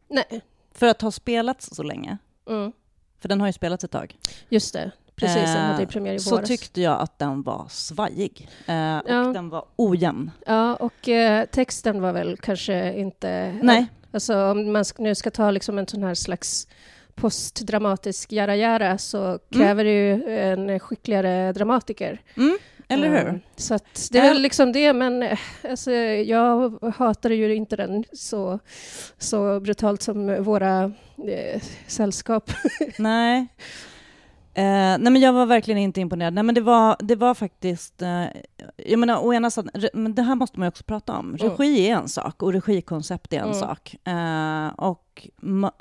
Nej. 0.09 0.41
För 0.71 0.87
att 0.87 1.01
ha 1.01 1.11
spelats 1.11 1.75
så 1.75 1.83
länge 1.83 2.17
Mm. 2.49 2.71
För 3.19 3.29
den 3.29 3.39
har 3.41 3.47
ju 3.47 3.53
spelats 3.53 3.83
ett 3.83 3.91
tag. 3.91 4.17
Just 4.49 4.73
det, 4.73 4.91
precis. 5.15 5.35
Den 5.43 5.55
Eh, 5.55 5.61
hade 5.61 5.81
ju 5.81 5.87
premiär 5.87 6.13
i 6.13 6.19
Så 6.19 6.29
våras. 6.35 6.47
tyckte 6.47 6.81
jag 6.81 7.01
att 7.01 7.19
den 7.19 7.41
var 7.43 7.67
svajig. 7.69 8.49
Eh, 8.65 8.97
och 8.97 9.09
Ja. 9.09 9.23
den 9.33 9.49
var 9.49 9.65
ojämn. 9.75 10.31
Ja, 10.45 10.75
och 10.75 11.09
eh, 11.09 11.45
texten 11.45 12.01
var 12.01 12.13
väl 12.13 12.37
kanske 12.37 12.93
inte... 12.93 13.59
Nej. 13.63 13.85
Alltså 14.13 14.35
om 14.51 14.71
man 14.71 14.85
nu 14.97 15.15
ska 15.15 15.31
ta 15.31 15.51
liksom 15.51 15.77
en 15.77 15.87
sån 15.87 16.03
här 16.03 16.13
slags 16.13 16.67
postdramatisk 17.15 18.31
jara-jara 18.31 18.97
så 18.97 19.39
kräver 19.51 19.83
det 19.83 19.91
ju 19.91 20.35
en 20.39 20.79
skickligare 20.79 21.51
dramatiker. 21.51 22.21
Mm, 22.37 22.57
eller 22.87 23.09
hur? 23.09 23.27
Eh, 23.27 23.35
Så 23.55 23.79
det 24.11 24.17
är 24.19 24.29
väl 24.33 24.41
liksom 24.41 24.71
det, 24.71 24.93
men 24.93 25.23
eh, 25.23 25.39
alltså, 25.69 25.91
jag 25.91 26.79
hatade 26.95 27.35
ju 27.35 27.55
inte 27.55 27.75
den 27.75 28.03
så, 28.13 28.59
så 29.17 29.59
brutalt 29.59 30.01
som 30.01 30.43
våra 30.43 30.83
eh, 31.27 31.61
sällskap. 31.87 32.51
Nej. 32.97 33.47
Eh, 34.55 34.63
nej 34.63 34.99
men 34.99 35.15
jag 35.21 35.33
var 35.33 35.45
verkligen 35.45 35.77
inte 35.77 36.01
imponerad. 36.01 36.33
Nej 36.33 36.43
men 36.43 36.55
det 36.55 36.61
var, 36.61 36.95
det 36.99 37.15
var 37.15 37.33
faktiskt, 37.33 38.01
eh, 38.01 38.23
jag 38.77 38.99
menar 38.99 39.25
å 39.25 39.33
ena 39.33 39.49
sidan, 39.51 39.71
re, 39.73 39.89
men 39.93 40.15
det 40.15 40.21
här 40.21 40.35
måste 40.35 40.59
man 40.59 40.65
ju 40.65 40.69
också 40.69 40.83
prata 40.83 41.17
om. 41.17 41.25
Mm. 41.25 41.37
Regi 41.37 41.87
är 41.89 41.95
en 41.95 42.09
sak 42.09 42.43
och 42.43 42.53
regikoncept 42.53 43.33
är 43.33 43.37
en 43.37 43.43
Mm. 43.43 43.53
sak. 43.59 43.95
Eh, 44.07 44.67
och, 44.67 45.27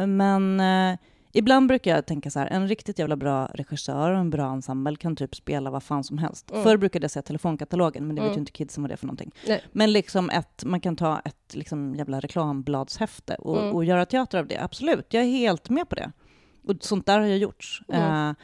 men 0.07 0.61
eh, 0.61 0.99
ibland 1.33 1.69
brukar 1.69 1.95
jag 1.95 2.07
tänka 2.07 2.31
så 2.31 2.39
här, 2.39 2.47
en 2.47 2.69
riktigt 2.69 2.99
jävla 2.99 3.17
bra 3.17 3.47
regissör 3.55 4.11
och 4.11 4.19
en 4.19 4.31
bra 4.31 4.53
ensemble 4.53 4.97
kan 4.97 5.17
typ 5.17 5.35
spela 5.35 5.71
vad 5.71 5.83
fan 5.83 6.05
som 6.05 6.19
helst. 6.19 6.51
Mm. 6.51 6.63
Förr 6.63 6.77
brukade 6.77 7.05
jag 7.05 7.11
säga 7.11 7.23
telefonkatalogen, 7.23 8.07
men 8.07 8.17
det 8.17 8.23
vet 8.23 8.27
Mm. 8.29 8.37
ju 8.37 8.41
inte 8.41 8.53
kidsen 8.53 8.83
vad 8.83 8.91
det 8.91 8.95
är 8.95 8.97
för 8.97 9.07
någonting. 9.07 9.31
Nej. 9.49 9.65
Men 9.73 9.93
liksom 9.93 10.31
ett, 10.31 10.65
man 10.65 10.81
kan 10.81 10.97
ta 10.97 11.21
ett 11.25 11.55
liksom 11.55 11.95
jävla 11.95 12.21
reklambladshäfte 12.21 13.35
och, 13.35 13.59
Mm. 13.63 13.75
och 13.75 13.85
göra 13.85 14.07
teater 14.07 14.39
av 14.39 14.47
det, 14.47 14.59
absolut. 14.59 15.07
Jag 15.15 15.23
är 15.23 15.29
helt 15.29 15.71
med 15.71 15.89
på 15.89 15.95
det. 15.95 16.13
Och 16.67 16.75
sånt 16.81 17.07
där 17.07 17.21
har 17.21 17.27
jag 17.27 17.39
gjort. 17.39 17.81
Mm. 17.89 18.29
Eh, 18.29 18.35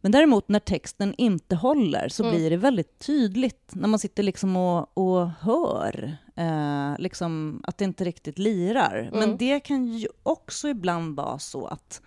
men 0.00 0.12
däremot 0.12 0.48
när 0.48 0.58
texten 0.60 1.14
inte 1.18 1.56
håller 1.56 2.08
så 2.08 2.22
Mm. 2.22 2.34
blir 2.36 2.50
det 2.50 2.56
väldigt 2.56 2.98
tydligt 2.98 3.70
när 3.74 3.88
man 3.88 3.98
sitter 3.98 4.22
liksom 4.22 4.56
och, 4.56 4.98
och 4.98 5.30
hör 5.30 6.16
eh, 6.36 6.94
liksom 6.98 7.60
att 7.66 7.78
det 7.78 7.84
inte 7.84 8.04
riktigt 8.04 8.38
lirar. 8.38 9.08
Men 9.12 9.22
Mm. 9.22 9.36
det 9.36 9.60
kan 9.60 9.84
ju 9.84 10.08
också 10.22 10.68
ibland 10.68 11.16
vara 11.16 11.38
så 11.38 11.66
att 11.66 12.02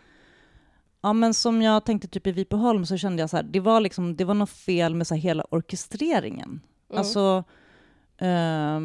Ja, 1.05 1.13
men 1.13 1.33
som 1.33 1.61
jag 1.61 1.85
tänkte 1.85 2.07
typ 2.07 2.27
i 2.27 2.31
Vipeholm 2.31 2.85
så 2.85 2.97
kände 2.97 3.21
jag 3.23 3.29
så 3.29 3.35
här, 3.37 3.43
det 3.43 3.59
var 3.59 3.79
liksom, 3.81 4.15
det 4.15 4.25
var 4.25 4.33
något 4.33 4.49
fel 4.49 4.95
med 4.95 5.07
så 5.07 5.15
hela 5.15 5.45
orkestreringen. 5.51 6.49
Mm. 6.89 6.99
Alltså, 6.99 7.43
eh, 8.17 8.79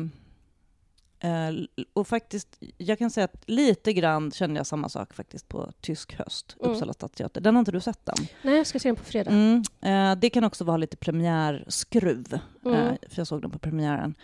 och 1.93 2.09
faktiskt, 2.09 2.59
jag 2.79 2.99
kan 2.99 3.11
säga 3.11 3.25
att 3.25 3.43
lite 3.47 3.93
grann 3.93 4.31
kände 4.31 4.59
jag 4.61 4.67
samma 4.67 4.89
sak 4.89 5.15
faktiskt 5.15 5.49
på 5.49 5.73
Tysk 5.81 6.15
höst, 6.19 6.57
Mm. 6.61 6.73
Uppsala 6.73 6.93
stadsteater. 6.93 7.41
Den 7.41 7.55
har 7.55 7.61
inte 7.61 7.73
du 7.73 7.81
sett 7.81 8.09
än? 8.09 8.27
Nej, 8.43 8.57
jag 8.57 8.67
ska 8.67 8.79
se 8.79 8.89
den 8.89 8.97
på 8.97 9.05
fredag. 9.05 9.31
Mm. 9.31 9.63
Eh, 9.81 10.19
det 10.21 10.31
kan 10.31 10.45
också 10.45 10.65
vara 10.65 10.77
lite 10.77 10.97
premiärskruv, 10.97 12.39
Mm. 12.65 12.75
eh, 12.79 12.93
för 13.09 13.21
jag 13.21 13.27
såg 13.27 13.43
den 13.43 13.51
på 13.51 13.59
premiären. 13.59 14.15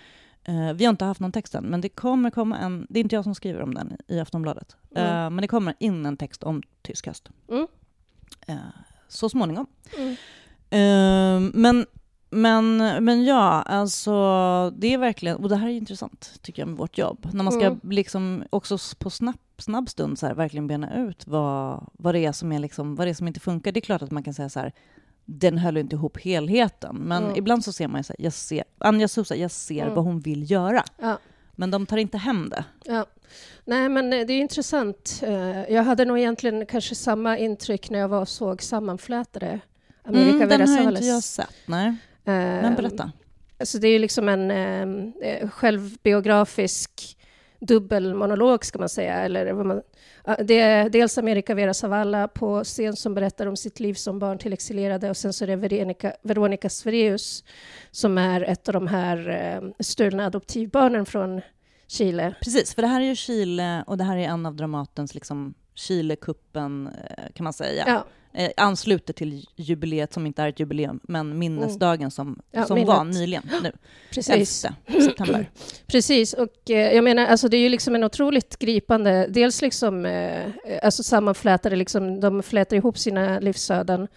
Eh, 0.44 0.72
vi 0.72 0.84
har 0.84 0.90
inte 0.90 1.04
haft 1.04 1.20
någon 1.20 1.32
text 1.32 1.54
än, 1.54 1.64
men 1.64 1.80
det 1.80 1.88
kommer 1.88 2.30
komma 2.30 2.58
en, 2.58 2.86
det 2.90 2.98
är 2.98 3.04
inte 3.04 3.14
jag 3.14 3.24
som 3.24 3.34
skriver 3.34 3.60
om 3.62 3.74
den 3.74 3.96
i 4.08 4.20
Aftonbladet, 4.20 4.76
Mm. 4.96 5.06
eh, 5.08 5.30
men 5.30 5.36
det 5.36 5.48
kommer 5.48 5.74
in 5.78 6.06
en 6.06 6.16
text 6.16 6.42
om 6.42 6.62
tysk 6.82 7.06
höst. 7.06 7.28
Mm. 7.48 7.66
Eh, 8.46 8.56
så 9.08 9.28
småningom. 9.28 9.66
Mm. 9.98 10.16
Eh, 10.70 11.50
men, 11.54 11.86
men, 12.34 12.76
men 13.04 13.24
ja, 13.24 13.62
alltså 13.62 14.10
det 14.76 14.94
är 14.94 14.98
verkligen, 14.98 15.36
och 15.36 15.48
det 15.48 15.56
här 15.56 15.66
är 15.68 15.72
intressant 15.72 16.38
tycker 16.42 16.62
jag 16.62 16.68
med 16.68 16.78
vårt 16.78 16.98
jobb, 16.98 17.28
när 17.32 17.44
man 17.44 17.52
ska 17.52 17.64
Mm. 17.66 17.80
liksom 17.90 18.44
också 18.50 18.78
på 18.98 19.10
snabb, 19.10 19.36
snabb 19.58 19.88
stund 19.88 20.18
så 20.18 20.26
här, 20.26 20.34
verkligen 20.34 20.66
bena 20.66 20.96
ut 20.96 21.26
vad, 21.26 21.86
vad 21.92 22.14
det 22.14 22.24
är 22.24 22.32
som 22.32 22.52
är 22.52 22.58
liksom, 22.58 22.94
vad 22.96 23.06
det 23.06 23.10
är 23.10 23.14
som 23.14 23.28
inte 23.28 23.40
funkar. 23.40 23.72
Det 23.72 23.78
är 23.78 23.82
klart 23.82 24.02
att 24.02 24.10
man 24.10 24.22
kan 24.22 24.34
säga 24.34 24.48
så 24.48 24.60
här, 24.60 24.72
den 25.24 25.58
höll 25.58 25.76
inte 25.76 25.96
ihop 25.96 26.18
helheten, 26.20 26.96
men 26.96 27.24
Mm. 27.24 27.36
ibland 27.36 27.64
så 27.64 27.72
ser 27.72 27.88
man 27.88 27.98
ju 28.00 28.04
så 28.04 28.14
här, 28.18 28.24
jag 28.24 28.32
ser, 28.32 28.64
Anja 28.78 29.08
Sousa, 29.08 29.36
jag 29.36 29.50
ser 29.50 29.82
Mm. 29.82 29.94
vad 29.94 30.04
hon 30.04 30.20
vill 30.20 30.50
göra, 30.50 30.84
Ja. 30.98 31.18
men 31.52 31.70
de 31.70 31.86
tar 31.86 31.96
inte 31.96 32.18
hem 32.18 32.48
det. 32.48 32.64
Ja. 32.84 33.06
Nej, 33.64 33.88
men 33.88 34.12
eh, 34.12 34.26
det 34.26 34.32
är 34.32 34.40
intressant. 34.40 35.20
Eh, 35.22 35.60
Jag 35.72 35.84
hade 35.84 36.04
nog 36.04 36.18
egentligen 36.18 36.66
kanske 36.66 36.94
samma 36.94 37.38
intryck 37.38 37.90
när 37.90 37.98
jag 37.98 38.08
var 38.08 38.20
och 38.20 38.28
såg 38.28 38.62
Sammanflätade. 38.62 39.60
America 40.06 40.36
Mm, 40.36 40.48
den 40.48 40.68
har 40.68 40.88
inte 40.90 41.04
jag 41.04 41.22
sett, 41.22 41.48
nej. 41.66 41.94
Men 42.24 42.72
Eh, 42.72 42.76
berätta. 42.76 43.12
Alltså 43.58 43.78
det 43.78 43.88
är 43.88 43.92
ju 43.92 43.98
liksom 43.98 44.28
en 44.28 44.50
eh, 44.50 45.28
eh, 45.28 45.48
självbiografisk 45.48 47.18
dubbelmonolog, 47.60 48.64
ska 48.64 48.78
man 48.78 48.88
säga. 48.88 49.14
Eller 49.14 49.52
vad 49.52 49.66
man, 49.66 49.82
det 50.44 50.60
är 50.60 50.88
dels 50.88 51.18
America 51.18 51.54
Vera 51.54 51.74
Zavala 51.74 52.28
på 52.28 52.64
scen 52.64 52.96
som 52.96 53.14
berättar 53.14 53.46
om 53.46 53.56
sitt 53.56 53.80
liv 53.80 53.94
som 53.94 54.18
barn 54.18 54.38
till 54.38 54.52
exilerade 54.52 55.10
och 55.10 55.16
sen 55.16 55.32
så 55.32 55.44
är 55.44 55.46
det 55.46 55.56
Veronica, 55.56 56.12
Veronica 56.22 56.68
Sverius 56.68 57.44
som 57.90 58.18
är 58.18 58.40
ett 58.42 58.68
av 58.68 58.72
de 58.72 58.86
här 58.86 59.28
eh, 59.28 59.70
stulna 59.80 60.26
adoptivbarnen 60.26 61.06
från 61.06 61.40
Chile. 61.86 62.34
Precis, 62.40 62.74
för 62.74 62.82
det 62.82 62.88
här 62.88 63.00
är 63.00 63.04
ju 63.04 63.16
Chile 63.16 63.84
och 63.86 63.98
det 63.98 64.04
här 64.04 64.16
är 64.16 64.28
en 64.28 64.46
av 64.46 64.56
Dramatens 64.56 65.14
liksom 65.14 65.54
Chile-kuppen, 65.74 66.86
eh, 66.86 67.32
kan 67.34 67.44
man 67.44 67.52
säga. 67.52 67.84
Ja, 67.86 68.04
Eh, 68.36 68.50
ansluter 68.56 69.12
till 69.12 69.46
jubileet 69.56 70.12
som 70.12 70.26
inte 70.26 70.42
är 70.42 70.48
ett 70.48 70.60
jubileum, 70.60 71.00
men 71.02 71.38
minnesdagen 71.38 72.10
som. 72.10 72.42
Ja, 72.50 72.64
som 72.64 72.74
minnet. 72.74 72.88
var 72.88 73.04
nyligen, 73.04 73.42
nu, 73.62 73.68
11 73.68 73.78
precis. 74.10 74.66
september. 74.86 75.50
Precis, 75.86 76.32
och 76.32 76.70
eh, 76.70 76.94
jag 76.94 77.04
menar, 77.04 77.26
alltså 77.26 77.48
det 77.48 77.56
är 77.56 77.60
ju 77.60 77.68
liksom 77.68 77.94
en 77.94 78.04
otroligt 78.04 78.58
gripande, 78.58 79.26
dels 79.30 79.62
liksom, 79.62 80.06
eh, 80.06 80.52
alltså 80.82 81.02
sammanflätade, 81.02 81.76
liksom, 81.76 82.20
de 82.20 82.42
flätar 82.42 82.76
ihop 82.76 82.98
sina 82.98 83.38
livsöden. 83.38 84.08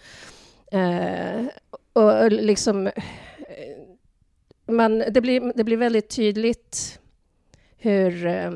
Eh, 0.72 1.46
och 1.92 2.32
liksom, 2.32 2.86
eh, 2.86 2.92
man, 4.66 4.98
det, 4.98 5.20
blir, 5.20 5.52
det 5.54 5.64
blir 5.64 5.76
väldigt 5.76 6.08
tydligt 6.08 7.00
hur, 7.76 8.26
eh, 8.26 8.50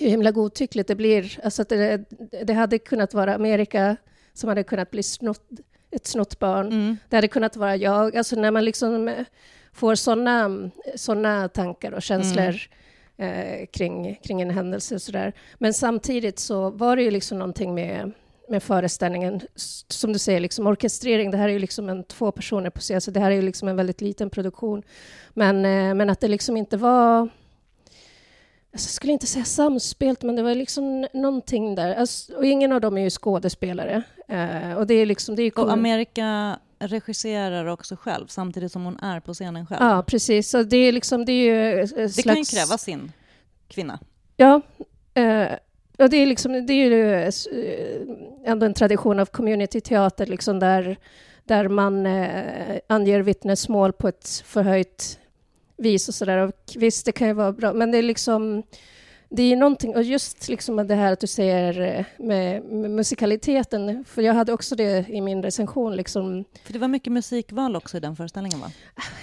hur 0.00 0.08
himla 0.10 0.30
godtyckligt 0.30 0.88
det 0.88 0.94
blir. 0.94 1.38
Alltså 1.44 1.64
det, 1.64 2.04
det 2.44 2.52
hade 2.52 2.78
kunnat 2.78 3.14
vara 3.14 3.34
Amerika 3.34 3.96
som 4.32 4.48
hade 4.48 4.62
kunnat 4.62 4.90
bli 4.90 5.02
snott, 5.02 5.42
ett 5.90 6.06
snott 6.06 6.38
barn. 6.38 6.66
Mm. 6.66 6.96
Det 7.08 7.16
hade 7.16 7.28
kunnat 7.28 7.56
vara 7.56 7.76
jag. 7.76 8.16
Alltså 8.16 8.36
när 8.36 8.50
man 8.50 8.64
liksom 8.64 9.08
eh, 9.08 9.24
får 9.72 9.94
såna, 9.94 10.70
såna 10.94 11.48
tankar 11.48 11.92
och 11.92 12.02
känslor 12.02 12.54
eh, 13.16 13.66
kring, 13.66 14.14
kring 14.14 14.42
en 14.42 14.50
händelse 14.50 14.94
och 14.94 15.02
sådär. 15.02 15.32
Men 15.58 15.74
samtidigt 15.74 16.38
så 16.38 16.70
var 16.70 16.96
det 16.96 17.02
ju 17.02 17.10
liksom 17.10 17.38
någonting 17.38 17.74
med, 17.74 18.12
med 18.48 18.62
föreställningen, 18.62 19.40
som 19.88 20.12
du 20.12 20.18
säger, 20.18 20.40
liksom 20.40 20.66
orkestrering. 20.66 21.30
Det 21.30 21.36
här 21.36 21.48
är 21.48 21.52
ju 21.52 21.58
liksom 21.58 21.88
en, 21.88 22.04
två 22.04 22.32
personer 22.32 22.70
på 22.70 22.80
scen, 22.80 23.00
så 23.00 23.10
det 23.10 23.20
här 23.20 23.30
är 23.30 23.34
ju 23.34 23.42
liksom 23.42 23.68
en 23.68 23.76
väldigt 23.76 24.00
liten 24.00 24.30
produktion. 24.30 24.82
Men, 25.30 25.56
eh, 25.56 25.94
men 25.94 26.10
att 26.10 26.20
det 26.20 26.28
liksom 26.28 26.56
inte 26.56 26.76
var 26.76 27.28
jag 28.70 28.80
skulle 28.80 29.12
inte 29.12 29.26
säga 29.26 29.44
samspelt, 29.44 30.22
men 30.22 30.36
det 30.36 30.42
var 30.42 30.54
liksom 30.54 31.06
någonting 31.12 31.74
där. 31.74 31.94
Alltså, 31.94 32.34
och 32.34 32.44
ingen 32.44 32.72
av 32.72 32.80
dem 32.80 32.98
är 32.98 33.02
ju 33.02 33.10
skådespelare. 33.10 34.02
Eh, 34.28 34.72
och 34.72 34.86
det 34.86 34.94
är 34.94 35.06
liksom... 35.06 35.36
Det 35.36 35.42
är 35.42 35.44
ju 35.44 35.50
Och 35.50 35.72
Amerika 35.72 36.58
regisserar 36.78 37.66
också 37.66 37.96
själv, 37.96 38.26
samtidigt 38.26 38.72
som 38.72 38.84
hon 38.84 38.98
är 38.98 39.20
på 39.20 39.34
scenen 39.34 39.66
själv. 39.66 39.80
Ja, 39.82 40.02
precis. 40.06 40.50
Så 40.50 40.62
det 40.62 40.76
är 40.76 40.92
liksom... 40.92 41.24
Det 41.24 41.32
är 41.32 41.44
ju 41.44 41.80
ett 41.80 41.96
det 41.96 42.08
slags... 42.08 42.24
kan 42.24 42.36
ju 42.36 42.44
kräva 42.44 42.78
sin 42.78 43.12
kvinna. 43.68 43.98
Ja. 44.36 44.60
Eh, 45.14 45.48
och 45.98 46.10
det 46.10 46.16
är, 46.16 46.26
liksom, 46.26 46.66
det 46.66 46.72
är 46.72 46.90
ju 46.90 47.14
eh, 47.14 47.32
ändå 48.50 48.66
en 48.66 48.74
tradition 48.74 49.20
av 49.20 49.26
community-teater 49.26 50.26
liksom 50.26 50.58
där, 50.58 50.96
där 51.44 51.68
man 51.68 52.06
eh, 52.06 52.78
anger 52.86 53.20
vittnesmål 53.20 53.92
på 53.92 54.08
ett 54.08 54.42
förhöjt 54.46 55.18
vis 55.80 56.08
och 56.08 56.14
sådär. 56.14 56.36
Och 56.38 56.52
visst, 56.76 57.06
det 57.06 57.12
kan 57.12 57.28
ju 57.28 57.34
vara 57.34 57.52
bra, 57.52 57.72
men 57.72 57.90
det 57.90 57.98
är 57.98 58.02
liksom... 58.02 58.62
Det 59.32 59.42
är 59.42 59.56
någonting, 59.56 59.96
och 59.96 60.02
just 60.02 60.48
liksom 60.48 60.76
det 60.86 60.94
här 60.94 61.12
att 61.12 61.20
du 61.20 61.26
säger 61.26 61.80
eh, 61.80 62.04
med, 62.26 62.62
med 62.64 62.90
musikaliteten, 62.90 64.04
för 64.04 64.22
jag 64.22 64.34
hade 64.34 64.52
också 64.52 64.76
det 64.76 65.08
i 65.08 65.20
min 65.20 65.42
recension, 65.42 65.96
liksom, 65.96 66.44
För 66.64 66.72
det 66.72 66.78
var 66.78 66.88
mycket 66.88 67.12
musikval 67.12 67.76
också 67.76 67.96
i 67.96 68.00
den 68.00 68.16
föreställningen 68.16 68.60
va? 68.60 68.66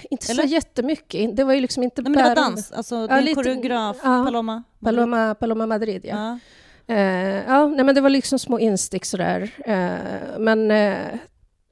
inte 0.09 0.31
Eller? 0.31 0.43
så 0.43 0.49
jättemycket. 0.49 1.35
Det 1.35 1.43
var 1.43 1.53
ju 1.53 1.61
liksom 1.61 1.83
inte 1.83 2.01
Nej, 2.01 2.11
men 2.11 2.23
det 2.23 2.29
var 2.29 2.35
dans, 2.35 2.71
alltså 2.71 2.95
Ja, 2.95 3.15
din 3.15 3.25
lite- 3.25 3.35
koreograf 3.43 3.97
ja. 4.03 4.23
Paloma. 4.25 4.63
Paloma, 4.83 5.35
Paloma 5.35 5.65
Madrid, 5.65 6.01
ja. 6.05 6.39
Ja. 6.85 6.93
Eh, 6.95 7.43
ja, 7.47 7.67
nej, 7.67 7.85
men 7.85 7.95
det 7.95 8.01
var 8.01 8.09
liksom 8.09 8.39
små 8.39 8.59
instick 8.59 9.05
sådär. 9.05 9.49
Eh, 9.65 10.39
men, 10.39 10.71
eh, 10.71 10.97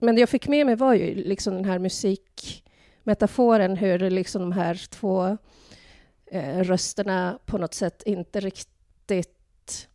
men 0.01 0.15
det 0.15 0.20
jag 0.22 0.30
fick 0.30 0.48
med 0.48 0.65
mig 0.65 0.75
var 0.75 0.94
ju 0.94 1.15
liksom 1.15 1.54
den 1.56 1.65
här 1.65 1.80
musikmetaforen, 3.06 3.76
hur 3.78 4.10
liksom 4.10 4.42
de 4.42 4.52
här 4.52 4.88
två 4.90 5.38
eh, 6.32 6.60
rösterna 6.64 7.40
på 7.46 7.58
något 7.58 7.74
sätt 7.74 8.04
inte 8.06 8.40
riktigt... 8.40 9.88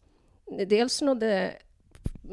Dels 0.67 1.03
nådde 1.03 1.53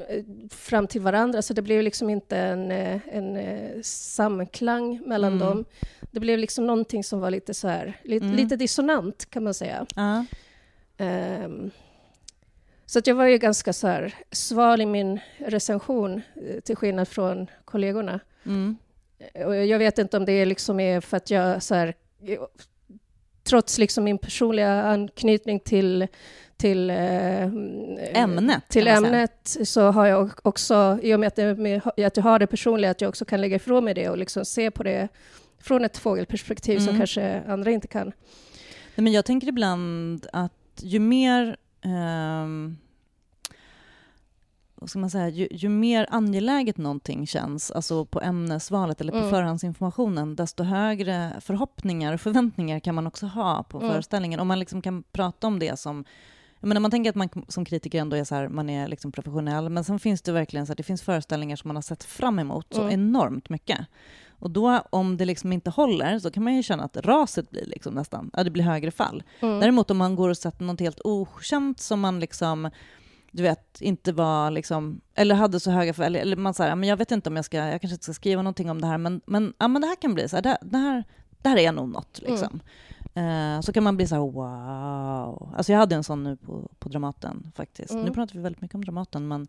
eh, 0.10 0.24
fram 0.50 0.88
till 0.88 1.01
varandra, 1.01 1.41
så 1.41 1.53
det 1.53 1.62
blev 1.62 1.84
liksom 1.84 2.10
inte 2.10 2.38
en, 2.38 2.72
eh, 2.72 3.00
en 3.12 3.36
eh, 3.38 3.81
samklang 3.81 5.01
mellan 5.05 5.34
Mm. 5.34 5.48
dem. 5.48 5.65
Det 6.12 6.19
blev 6.19 6.39
liksom 6.39 6.67
någonting 6.67 7.03
som 7.03 7.19
var 7.19 7.31
lite 7.31 7.53
så 7.53 7.67
här, 7.67 8.00
lite, 8.03 8.25
Mm. 8.25 8.36
lite 8.38 8.55
dissonant 8.55 9.25
kan 9.29 9.43
man 9.43 9.53
säga. 9.53 9.86
Ja. 9.96 10.25
Ehm, 10.98 11.72
Så 12.89 13.00
att 13.00 13.07
jag 13.07 13.15
var 13.15 13.25
ju 13.25 13.38
ganska 13.38 13.74
så 13.74 13.88
här, 13.88 14.13
sval 14.31 14.81
i 14.81 14.86
min 14.86 15.19
recension, 15.38 16.22
till 16.63 16.75
skillnad 16.75 17.07
från 17.07 17.48
kollegorna. 17.65 18.19
Mm. 18.46 18.77
Och 19.45 19.55
jag 19.55 19.79
vet 19.79 19.97
inte 19.97 20.17
om 20.17 20.25
det 20.25 20.45
liksom 20.45 20.79
är 20.79 21.01
för 21.01 21.17
att 21.17 21.29
jag 21.31 21.63
så 21.63 21.75
här, 21.75 21.93
trots 23.43 23.77
liksom 23.77 24.03
min 24.03 24.17
personliga 24.17 24.83
anknytning 24.83 25.59
till, 25.59 26.07
till 26.57 26.89
eh, 26.89 27.43
Ämnet, 28.13 28.63
till 28.69 28.88
ämnet 28.88 29.57
så 29.63 29.81
har 29.91 30.05
jag 30.05 30.31
också, 30.43 31.00
i 31.01 31.13
och 31.13 31.19
med 31.19 31.27
att, 31.27 31.57
med 31.57 31.81
att 31.88 32.17
jag 32.17 32.24
har 32.24 32.39
det 32.39 32.47
personliga, 32.47 32.91
att 32.91 33.01
jag 33.01 33.09
också 33.09 33.25
kan 33.25 33.41
lägga 33.41 33.55
ifrån 33.55 33.86
mig 33.86 33.93
det 33.93 34.09
och 34.09 34.17
liksom 34.17 34.45
se 34.45 34.71
på 34.71 34.83
det 34.83 35.07
från 35.59 35.86
ett 35.86 35.97
fågelperspektiv 35.97 36.79
som 36.79 36.88
Mm. 36.88 36.97
kanske 37.00 37.43
andra 37.47 37.71
inte 37.71 37.88
kan. 37.88 38.07
Nej, 38.95 39.03
men 39.03 39.13
jag 39.13 39.25
tänker 39.25 39.47
ibland 39.47 40.27
att 40.33 40.51
ju 40.81 41.00
mer 41.00 41.57
ehm, 41.86 42.77
vad 44.77 44.89
ska 44.89 45.00
man 45.00 45.10
säga, 45.10 45.29
ju, 45.29 45.48
ju 45.51 45.69
mer 45.69 46.07
angeläget 46.10 46.77
någonting 46.77 47.27
känns, 47.27 47.72
alltså 47.72 48.05
på 48.05 48.22
ämnesvalet 48.22 49.01
eller 49.01 49.12
på 49.12 49.17
Mm. 49.17 49.29
förhandsinformationen, 49.29 50.36
desto 50.36 50.63
högre 50.63 51.31
förhoppningar 51.41 52.13
och 52.13 52.22
förväntningar 52.22 52.79
kan 52.79 52.96
man 52.96 53.07
också 53.07 53.25
ha 53.25 53.63
på 53.63 53.77
Mm. 53.77 53.89
föreställningen. 53.91 54.39
Om 54.39 54.48
man 54.48 54.60
liksom 54.60 54.81
kan 54.81 55.03
prata 55.03 55.48
om 55.48 55.60
det 55.60 55.79
som 55.79 56.05
jag 56.60 56.67
menar, 56.67 56.81
man 56.81 56.91
tänker 56.91 57.10
att 57.10 57.15
man 57.15 57.29
som 57.48 57.65
kritiker 57.65 58.01
ändå 58.01 58.15
är 58.17 58.24
så 58.24 58.36
här, 58.36 58.48
man 58.48 58.69
är 58.69 58.88
liksom 58.88 59.12
professionell, 59.12 59.69
men 59.69 59.84
sen 59.84 60.00
finns 60.00 60.22
det 60.22 60.31
verkligen 60.31 60.65
så 60.65 60.72
här, 60.72 60.75
det 60.77 60.84
finns 60.84 61.01
föreställningar 61.01 61.55
som 61.55 61.67
man 61.67 61.75
har 61.75 61.81
sett 61.81 62.03
fram 62.03 62.39
emot 62.39 62.67
så 62.74 62.81
Mm. 62.81 62.93
enormt 62.93 63.50
mycket. 63.50 63.79
Och 64.39 64.51
då, 64.51 64.81
om 64.89 65.17
det 65.17 65.25
liksom 65.25 65.53
inte 65.53 65.69
håller, 65.69 66.19
så 66.19 66.31
kan 66.31 66.43
man 66.43 66.55
ju 66.55 66.63
känna 66.63 66.84
att 66.84 66.98
raset 66.98 67.50
blir 67.50 67.65
liksom 67.65 67.93
nästan, 67.93 68.29
ja 68.34 68.43
det 68.43 68.50
blir 68.51 68.63
högre 68.63 68.91
fall. 68.91 69.24
Mm. 69.39 69.60
Däremot 69.60 69.91
om 69.91 69.98
man 69.98 70.15
går 70.15 70.29
och 70.29 70.38
sätter 70.38 70.63
något 70.63 70.79
helt 70.79 71.01
okänt 71.03 71.79
som 71.79 72.00
man 72.00 72.19
liksom, 72.19 72.69
du 73.31 73.43
vet, 73.43 73.81
inte 73.81 74.12
var 74.12 74.51
liksom, 74.51 75.01
eller 75.15 75.36
hade 75.36 75.60
så 75.60 75.72
höga, 75.72 75.93
för, 75.93 76.03
eller, 76.03 76.36
man 76.36 76.53
säger, 76.53 76.75
men 76.75 76.89
jag 76.89 76.98
vet 76.98 77.12
inte 77.12 77.29
om 77.29 77.36
jag 77.36 77.46
ska, 77.46 77.57
jag 77.57 77.81
kanske 77.81 77.96
inte 77.96 78.03
ska 78.03 78.13
skriva 78.13 78.41
någonting 78.41 78.69
om 78.69 78.81
det 78.81 78.88
här, 78.88 78.98
men, 78.98 79.22
men, 79.25 79.53
ja, 79.57 79.67
men 79.67 79.81
det 79.81 79.88
här 79.88 79.96
kan 79.96 80.13
bli 80.13 80.29
så 80.29 80.36
här, 80.36 80.43
det, 80.43 80.57
det 80.62 80.77
här, 80.77 81.03
det 81.41 81.50
här 81.50 81.57
är 81.57 81.72
nog 81.72 81.89
något 81.89 82.22
liksom. 82.22 82.62
Eh, 83.17 83.62
så 83.62 83.74
kan 83.74 83.84
man 83.84 83.98
bli 83.98 84.07
så 84.07 84.15
här, 84.15 84.22
wow. 84.22 85.53
Alltså 85.57 85.72
jag 85.72 85.79
hade 85.79 85.96
en 85.96 86.03
sån 86.03 86.24
nu 86.24 86.38
på, 86.38 86.72
på 86.79 86.89
Dramaten 86.89 87.51
faktiskt. 87.55 87.91
Mm. 87.91 88.05
Nu 88.05 88.12
pratar 88.12 88.34
vi 88.34 88.41
väldigt 88.41 88.62
mycket 88.62 88.75
om 88.75 88.84
Dramaten, 88.84 89.27
men 89.27 89.48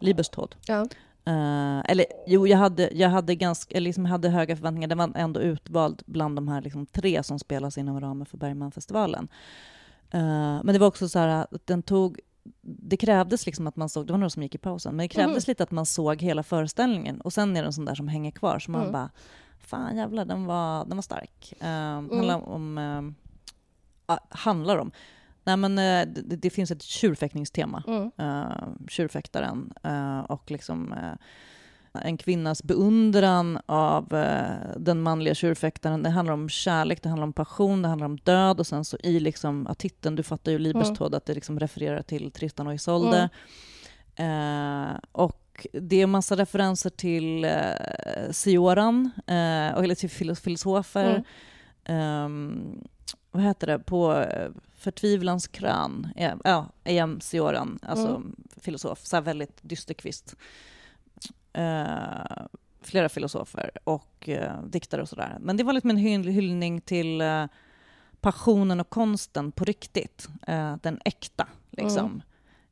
Lieberstod. 0.00 0.56
Ja. 0.66 0.86
Eh, 1.24 1.90
eller 1.90 2.06
jo, 2.26 2.46
jag 2.46 2.58
hade, 2.58 2.90
jag 2.92 3.08
hade, 3.08 3.34
ganska, 3.34 3.80
liksom 3.80 4.04
hade 4.04 4.28
höga 4.28 4.56
förväntningar. 4.56 4.88
Den 4.88 4.98
var 4.98 5.12
ändå 5.14 5.40
utvald 5.40 6.02
bland 6.06 6.36
de 6.36 6.48
här 6.48 6.62
liksom 6.62 6.86
tre 6.86 7.22
som 7.22 7.38
spelas 7.38 7.78
inom 7.78 8.00
ramen 8.00 8.26
för 8.26 8.38
Bergmanfestivalen. 8.38 9.28
Eh, 10.10 10.60
men 10.62 10.66
det 10.66 10.78
var 10.78 10.86
också 10.86 11.08
så 11.08 11.18
här 11.18 11.28
att 11.28 11.66
den 11.66 11.82
tog 11.82 12.20
det 12.62 12.96
krävdes 12.96 13.46
liksom 13.46 13.66
att 13.66 13.76
man 13.76 13.88
såg, 13.88 14.06
det 14.06 14.12
var 14.12 14.18
några 14.18 14.30
som 14.30 14.42
gick 14.42 14.54
i 14.54 14.58
pausen, 14.58 14.96
men 14.96 15.04
det 15.04 15.08
krävdes 15.08 15.46
lite 15.48 15.62
att 15.62 15.70
man 15.70 15.86
såg 15.86 16.22
hela 16.22 16.42
föreställningen 16.42 17.20
och 17.20 17.32
sen 17.32 17.56
är 17.56 17.62
det 17.62 17.66
en 17.66 17.72
sån 17.72 17.84
där 17.84 17.94
som 17.94 18.08
hänger 18.08 18.30
kvar 18.30 18.58
så 18.58 18.70
man 18.70 18.80
Mm. 18.80 18.92
bara, 18.92 19.10
fan 19.58 19.96
jävlar 19.96 20.24
den 20.24 20.46
var, 20.46 20.84
den 20.84 20.96
var 20.96 21.02
stark. 21.02 21.54
Uh, 21.62 21.66
handlar 21.68 22.48
om, 22.48 22.78
uh, 24.08 24.18
handlar 24.28 24.78
om, 24.78 24.90
nej 25.44 25.56
men 25.56 25.72
uh, 25.78 26.14
det, 26.14 26.36
det 26.36 26.50
finns 26.50 26.70
ett 26.70 26.82
tjurfäktningstema, 26.82 27.82
Mm. 27.86 28.10
uh, 28.20 28.86
tjurfäktaren 28.88 29.72
uh, 29.86 30.20
och 30.20 30.50
liksom 30.50 30.92
uh, 30.92 31.14
en 31.92 32.16
kvinnas 32.16 32.62
beundran 32.62 33.58
av 33.66 34.14
eh, 34.14 34.76
den 34.76 35.02
manliga 35.02 35.34
tjurfäktaren. 35.34 36.02
Det 36.02 36.10
handlar 36.10 36.34
om 36.34 36.48
kärlek, 36.48 37.02
det 37.02 37.08
handlar 37.08 37.26
om 37.26 37.32
passion, 37.32 37.82
det 37.82 37.88
handlar 37.88 38.06
om 38.06 38.16
död 38.18 38.60
och 38.60 38.66
sen 38.66 38.84
så 38.84 38.96
i 39.02 39.20
liksom, 39.20 39.64
ja, 39.68 39.74
titeln, 39.74 40.16
du 40.16 40.22
fattar 40.22 40.52
ju 40.52 40.58
Lieberstod, 40.58 41.14
att 41.14 41.24
det 41.26 41.34
liksom 41.34 41.60
refererar 41.60 42.02
till 42.02 42.30
Tristan 42.30 42.66
och 42.66 42.74
Isolde. 42.74 43.28
Eh, 44.16 44.98
och 45.12 45.66
det 45.72 46.00
är 46.02 46.06
massa 46.06 46.36
referenser 46.36 46.90
till 46.90 47.44
eh, 47.44 47.50
Sioran, 48.32 49.10
eh, 49.26 49.74
och- 49.76 49.84
eller 49.84 49.94
till 49.94 50.10
filo- 50.10 50.34
filosofer. 50.34 51.24
Ehm, 51.84 52.84
vad 53.30 53.42
heter 53.42 53.66
det? 53.66 53.78
På 53.78 54.14
eh, 54.14 54.50
Förtvivlans 54.76 55.48
krön, 55.48 56.08
ja, 56.44 56.66
E.M. 56.84 57.18
Sioran, 57.22 57.78
alltså 57.82 58.08
Mm. 58.08 58.36
filosof, 58.56 58.98
så 59.06 59.20
väldigt 59.20 59.58
dysterkvist. 59.62 60.36
Eh, 61.52 62.46
flera 62.82 63.08
filosofer 63.08 63.70
och 63.84 64.28
eh, 64.28 64.62
diktare 64.64 65.02
och 65.02 65.08
sådär. 65.08 65.36
Men 65.40 65.56
det 65.56 65.64
var 65.64 65.72
liksom 65.72 65.90
en 65.90 65.98
hyll- 65.98 66.30
hyllning 66.30 66.80
till 66.80 67.20
eh, 67.20 67.44
passionen 68.20 68.80
och 68.80 68.90
konsten 68.90 69.52
på 69.52 69.64
riktigt. 69.64 70.28
Eh, 70.46 70.76
den 70.82 71.00
äkta, 71.04 71.48
liksom. 71.70 72.22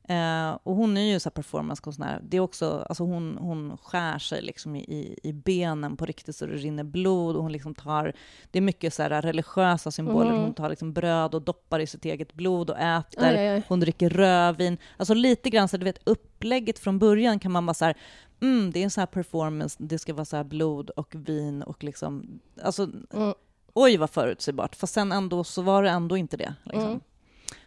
Eh, 0.09 0.57
och 0.63 0.75
hon 0.75 0.97
är 0.97 1.01
ju 1.13 1.19
så 1.19 1.29
performancekonstnär. 1.29 2.19
Det 2.23 2.37
är 2.37 2.41
också, 2.41 2.85
alltså 2.89 3.03
hon, 3.03 3.37
hon 3.37 3.77
skär 3.77 4.19
sig 4.19 4.41
liksom 4.41 4.75
i- 4.75 5.19
i, 5.23 5.33
benen 5.33 5.97
på 5.97 6.05
riktigt 6.05 6.35
så 6.35 6.45
det 6.45 6.53
rinner 6.53 6.83
blod. 6.83 7.35
Och 7.35 7.43
hon 7.43 7.51
liksom 7.51 7.75
tar, 7.75 8.13
det 8.51 8.59
är 8.59 8.61
mycket 8.61 8.93
så 8.93 9.03
här 9.03 9.21
religiösa 9.21 9.91
symboler. 9.91 10.31
Mhm. 10.31 10.41
Hon 10.41 10.53
tar 10.53 10.69
liksom 10.69 10.93
bröd 10.93 11.35
och 11.35 11.41
doppar 11.41 11.79
i 11.79 11.87
sitt 11.87 12.05
eget 12.05 12.33
blod 12.33 12.69
och 12.69 12.79
äter. 12.79 13.23
Aj, 13.23 13.37
aj, 13.37 13.47
aj. 13.47 13.63
Hon 13.67 13.79
dricker 13.79 14.09
rödvin. 14.09 14.77
Alltså 14.97 15.13
lite 15.13 15.49
grann 15.49 15.67
så 15.67 15.77
du 15.77 15.83
vet 15.83 15.99
upplägget 16.03 16.79
från 16.79 16.99
början 16.99 17.39
kan 17.39 17.51
man 17.51 17.65
bara 17.65 17.73
så 17.73 17.85
här, 17.85 17.97
mm, 18.41 18.71
det 18.71 18.79
är 18.79 18.83
en 18.83 18.91
så 18.91 19.01
här 19.01 19.05
performance, 19.05 19.77
det 19.79 19.99
ska 19.99 20.13
vara 20.13 20.25
så 20.25 20.37
här 20.37 20.43
blod 20.43 20.89
och 20.89 21.15
vin 21.15 21.63
och 21.63 21.83
liksom, 21.83 22.39
alltså 22.63 22.83
Mm. 23.13 23.33
oj 23.73 23.97
vad 23.97 24.09
förutsägbart. 24.09 24.75
Fast 24.75 24.93
sen 24.93 25.11
ändå 25.11 25.43
så 25.43 25.61
var 25.61 25.83
det 25.83 25.89
ändå 25.89 26.17
inte 26.17 26.37
det. 26.37 26.53
Liksom. 26.63 26.87
Mm. 26.87 26.99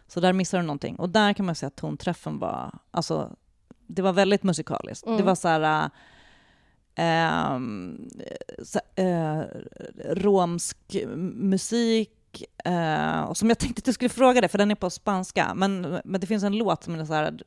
Så 0.07 0.19
där 0.19 0.33
missar 0.33 0.57
du 0.57 0.63
någonting. 0.63 0.95
Och 0.95 1.09
där 1.09 1.33
kan 1.33 1.45
man 1.45 1.55
säga 1.55 1.67
att 1.67 1.75
tonträffen 1.75 2.39
var, 2.39 2.79
alltså 2.91 3.35
det 3.87 4.01
var 4.01 4.13
väldigt 4.13 4.43
musikaliskt. 4.43 5.05
Mm. 5.05 5.17
Det 5.17 5.23
var 5.23 5.35
så 5.35 5.47
här, 5.47 5.89
ehm, 6.95 8.09
så, 8.63 8.79
eh, 8.95 9.41
romsk 10.09 10.77
musik, 11.35 12.43
och 13.27 13.37
som 13.37 13.49
jag 13.49 13.59
tänkte 13.59 13.79
att 13.79 13.85
du 13.85 13.93
skulle 13.93 14.09
fråga 14.09 14.41
dig, 14.41 14.49
för 14.49 14.57
den 14.57 14.71
är 14.71 14.75
på 14.75 14.89
spanska, 14.89 15.53
men, 15.55 15.99
men 16.05 16.21
det 16.21 16.27
finns 16.27 16.43
en 16.43 16.57
låt 16.57 16.83
som 16.83 16.95
är 16.95 17.05
så 17.05 17.13
här, 17.13 17.41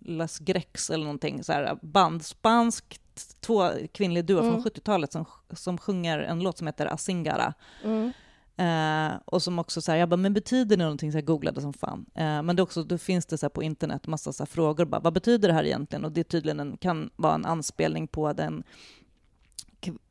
Las 0.00 0.38
Grex 0.38 0.90
eller 0.90 1.04
någonting, 1.04 1.44
så 1.44 1.52
här, 1.52 1.78
band, 1.82 2.24
spanskt, 2.24 3.40
två 3.40 3.70
kvinnliga 3.92 4.22
duo 4.22 4.38
Mm. 4.40 4.52
från 4.52 4.64
70-talet 4.72 5.12
som, 5.12 5.24
som 5.52 5.78
sjunger 5.78 6.18
en 6.18 6.40
låt 6.40 6.58
som 6.58 6.66
heter 6.66 6.86
Asingara. 6.86 7.54
Mm. 7.84 8.12
Eh, 8.56 9.18
och 9.24 9.42
som 9.42 9.58
också 9.58 9.80
så 9.82 9.92
här, 9.92 9.98
jag 9.98 10.08
bara, 10.08 10.16
men 10.16 10.34
betyder 10.34 10.76
det 10.76 10.82
någonting? 10.84 11.12
Så 11.12 11.18
jag 11.18 11.24
googlade 11.24 11.60
som 11.60 11.72
fan. 11.72 12.06
Eh, 12.14 12.42
men 12.42 12.56
det 12.56 12.60
är 12.60 12.62
också, 12.62 12.82
då 12.82 12.98
finns 12.98 13.26
det 13.26 13.38
så 13.38 13.46
här 13.46 13.50
på 13.50 13.62
internet 13.62 14.06
massa 14.06 14.32
så 14.32 14.42
här 14.42 14.46
frågor, 14.46 14.84
bara, 14.84 15.00
vad 15.00 15.12
betyder 15.12 15.48
det 15.48 15.54
här 15.54 15.64
egentligen? 15.64 16.04
Och 16.04 16.12
det 16.12 16.24
tydligen 16.24 16.60
en, 16.60 16.76
kan 16.76 17.10
vara 17.16 17.34
en 17.34 17.44
anspelning 17.46 18.08
på 18.08 18.32
den 18.32 18.62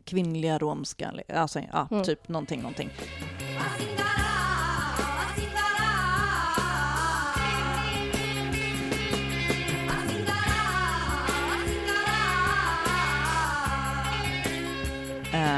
kvinnliga 0.03 0.57
romska, 0.59 1.13
alltså 1.33 1.59
ja, 1.71 1.87
Mm. 1.91 2.03
typ 2.03 2.27
någonting, 2.27 2.61
någonting. 2.61 2.89
Eh, 3.57 4.08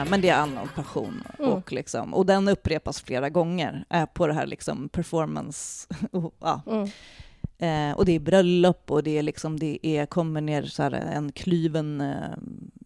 men 0.05 0.21
det 0.21 0.29
är 0.29 0.35
all 0.35 0.69
passion. 0.75 1.23
Mm. 1.39 1.51
Och, 1.51 1.71
liksom, 1.71 2.13
och 2.13 2.25
den 2.25 2.47
upprepas 2.47 3.01
flera 3.01 3.29
gånger 3.29 3.85
eh, 3.89 4.05
på 4.05 4.27
det 4.27 4.33
här 4.33 4.45
liksom 4.47 4.89
performance. 4.89 5.87
och, 6.11 6.35
ja. 6.39 6.61
Mm. 6.67 6.89
Eh, 7.57 7.97
och 7.97 8.05
det 8.05 8.11
är 8.11 8.19
bröllop 8.19 8.91
och 8.91 9.03
det, 9.03 9.17
är 9.17 9.23
liksom, 9.23 9.59
det 9.59 9.87
är, 9.87 10.05
kommer 10.05 10.41
ner 10.41 10.63
så 10.63 10.83
här 10.83 10.91
en 10.91 11.31
klyven 11.31 12.01
eh, 12.01 12.37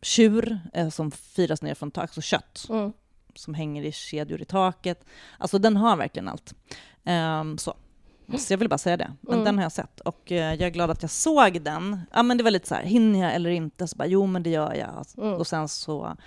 tjur 0.01 0.59
eh, 0.73 0.89
som 0.89 1.11
firas 1.11 1.61
ner 1.61 1.75
från 1.75 1.91
taket, 1.91 2.09
alltså 2.09 2.21
kött 2.21 2.65
Mm. 2.69 2.93
som 3.35 3.53
hänger 3.53 3.83
i 3.83 3.91
kedjor 3.91 4.41
i 4.41 4.45
taket. 4.45 5.05
Alltså 5.37 5.57
den 5.59 5.77
har 5.77 5.97
verkligen 5.97 6.27
allt. 6.27 6.53
Ehm, 7.03 7.57
så. 7.57 7.73
så 8.37 8.53
jag 8.53 8.57
vill 8.57 8.69
bara 8.69 8.77
säga 8.77 8.97
det. 8.97 9.11
Men 9.21 9.33
Mm. 9.33 9.45
den 9.45 9.55
har 9.57 9.63
jag 9.63 9.71
sett 9.71 9.99
och 9.99 10.21
jag 10.31 10.61
är 10.61 10.69
glad 10.69 10.91
att 10.91 11.01
jag 11.01 11.11
såg 11.11 11.61
den. 11.61 12.01
Ja 12.13 12.23
men 12.23 12.37
det 12.37 12.43
var 12.43 12.51
lite 12.51 12.67
så 12.67 12.75
här, 12.75 12.83
hinner 12.83 13.19
jag 13.19 13.35
eller 13.35 13.49
inte? 13.49 13.87
Så 13.87 13.95
bara, 13.97 14.07
jo 14.07 14.25
men 14.25 14.43
det 14.43 14.49
gör 14.49 14.73
jag. 14.73 15.05
Mm. 15.17 15.33
Och 15.39 15.47
sen 15.47 15.67
så 15.67 16.17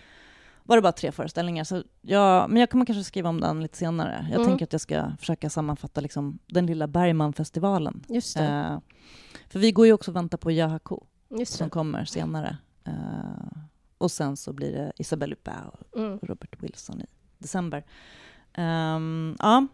var 0.69 0.77
det 0.77 0.83
bara 0.83 0.93
tre 0.93 1.13
föreställningar. 1.13 1.65
Så 1.65 1.83
jag, 2.01 2.51
men 2.51 2.61
jag 2.61 2.71
kommer 2.71 2.85
kanske 2.87 3.05
skriva 3.05 3.29
om 3.29 3.41
den 3.41 3.63
lite 3.63 3.77
senare. 3.79 4.27
Jag 4.31 4.35
Mm. 4.35 4.47
tänker 4.49 4.65
att 4.65 4.73
jag 4.73 4.81
ska 4.81 5.13
försöka 5.19 5.51
sammanfatta 5.51 6.01
liksom, 6.01 6.39
den 6.47 6.67
lilla 6.67 6.87
Bergmanfestivalen. 6.87 8.05
Just. 8.09 8.37
Eh, 8.37 8.79
för 9.49 9.59
vi 9.59 9.73
går 9.73 9.87
ju 9.87 9.93
också 9.93 10.11
och 10.11 10.17
väntar 10.17 10.39
på 10.39 10.51
Yahako 10.53 11.05
Just 11.31 11.53
som 11.53 11.71
kommer 11.71 12.05
senare. 12.05 12.57
Eh, 12.85 12.93
och 13.99 14.11
sen 14.11 14.37
så 14.37 14.53
blir 14.53 14.73
det 14.73 14.93
Isabelle 14.97 15.33
Huppert 15.35 15.55
och 15.91 15.99
Mm. 16.01 16.19
Robert 16.23 16.63
Wilson 16.63 17.01
i 17.01 17.05
december. 17.39 17.85
Ehm, 18.55 19.37
ja, 19.39 19.67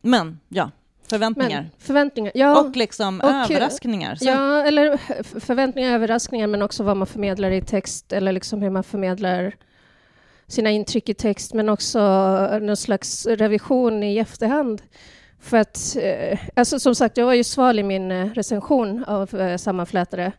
men 0.00 0.40
ja, 0.48 0.70
förväntningar. 1.10 1.62
Men 1.62 1.70
förväntningar. 1.78 2.32
Ja, 2.34 2.60
och 2.60 2.76
liksom 2.76 3.20
och- 3.20 3.28
överraskningar. 3.30 4.14
Sen, 4.14 4.28
ja, 4.28 4.62
eller 4.64 4.96
förväntningar, 5.40 5.90
överraskningar, 5.94 6.46
men 6.46 6.62
också 6.62 6.82
vad 6.84 6.96
man 6.96 7.06
förmedlar 7.06 7.50
i 7.50 7.62
text 7.62 8.12
eller 8.12 8.32
liksom 8.32 8.62
hur 8.62 8.70
man 8.70 8.84
förmedlar 8.84 9.54
sina 10.48 10.70
intryck 10.70 11.08
i 11.08 11.14
text, 11.14 11.54
men 11.54 11.68
också 11.68 11.98
eh, 12.52 12.60
någon 12.60 12.76
slags 12.76 13.26
revision 13.26 14.02
i 14.02 14.18
efterhand. 14.18 14.82
för 15.40 15.56
att, 15.56 15.96
eh, 16.00 16.38
alltså 16.54 16.78
som 16.80 16.94
sagt, 16.94 17.16
jag 17.16 17.26
var 17.26 17.34
ju 17.34 17.44
sval 17.44 17.78
i 17.78 17.82
min 17.82 18.10
eh, 18.10 18.30
recension 18.30 19.04
av 19.04 19.56
Sammanflätare. 19.58 20.32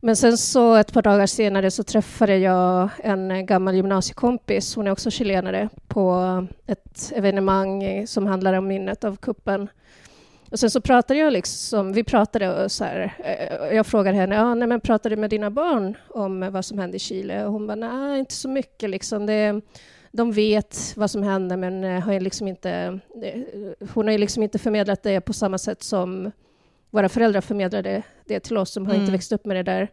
Men 0.00 0.16
sen 0.16 0.38
så 0.38 0.74
ett 0.74 0.92
par 0.92 1.02
dagar 1.02 1.26
senare 1.26 1.70
så 1.70 1.82
träffade 1.82 2.38
jag 2.38 2.88
en 2.98 3.46
gammal 3.46 3.74
gymnasiekompis, 3.74 4.76
hon 4.76 4.86
är 4.86 4.90
också 4.90 5.10
chilenare, 5.10 5.68
på 5.88 6.46
ett 6.66 7.12
evenemang 7.14 8.06
som 8.06 8.26
handlar 8.26 8.52
om 8.52 8.66
minnet 8.66 9.04
av 9.04 9.16
kuppen. 9.16 9.68
Och 10.52 10.58
sen 10.58 10.70
så 10.70 10.80
pratade 10.80 11.20
jag 11.20 11.32
liksom, 11.32 11.92
vi 11.92 12.04
pratade 12.04 12.64
och 12.64 12.72
så 12.72 12.84
här, 12.84 13.14
jag 13.72 13.86
frågade 13.86 14.16
henne, 14.16 14.34
ja, 14.34 14.54
nej, 14.54 14.68
men 14.68 14.80
pratade 14.80 15.14
du 15.14 15.20
med 15.20 15.30
dina 15.30 15.50
barn 15.50 15.96
om 16.08 16.52
vad 16.52 16.64
som 16.64 16.78
hände 16.78 16.96
i 16.96 17.00
Chile? 17.00 17.46
Och 17.46 17.52
hon 17.52 17.66
bara, 17.66 17.74
nej, 17.74 18.18
inte 18.18 18.34
så 18.34 18.48
mycket 18.48 18.90
liksom. 18.90 19.26
Det, 19.26 19.60
de 20.10 20.32
vet 20.32 20.92
vad 20.96 21.10
som 21.10 21.22
hände, 21.22 21.56
men 21.56 22.02
har 22.02 22.20
liksom 22.20 22.48
inte, 22.48 22.98
hon 23.94 24.08
har 24.08 24.18
liksom 24.18 24.42
inte 24.42 24.58
förmedlat 24.58 25.02
det 25.02 25.20
på 25.20 25.32
samma 25.32 25.58
sätt 25.58 25.82
som 25.82 26.30
våra 26.90 27.08
föräldrar 27.08 27.40
förmedlade 27.40 28.02
det 28.24 28.40
till 28.40 28.56
oss 28.56 28.72
som 28.72 28.86
har 28.86 28.92
mm. 28.92 29.02
inte 29.02 29.12
växt 29.12 29.32
upp 29.32 29.46
med 29.46 29.56
det 29.56 29.62
där. 29.62 29.88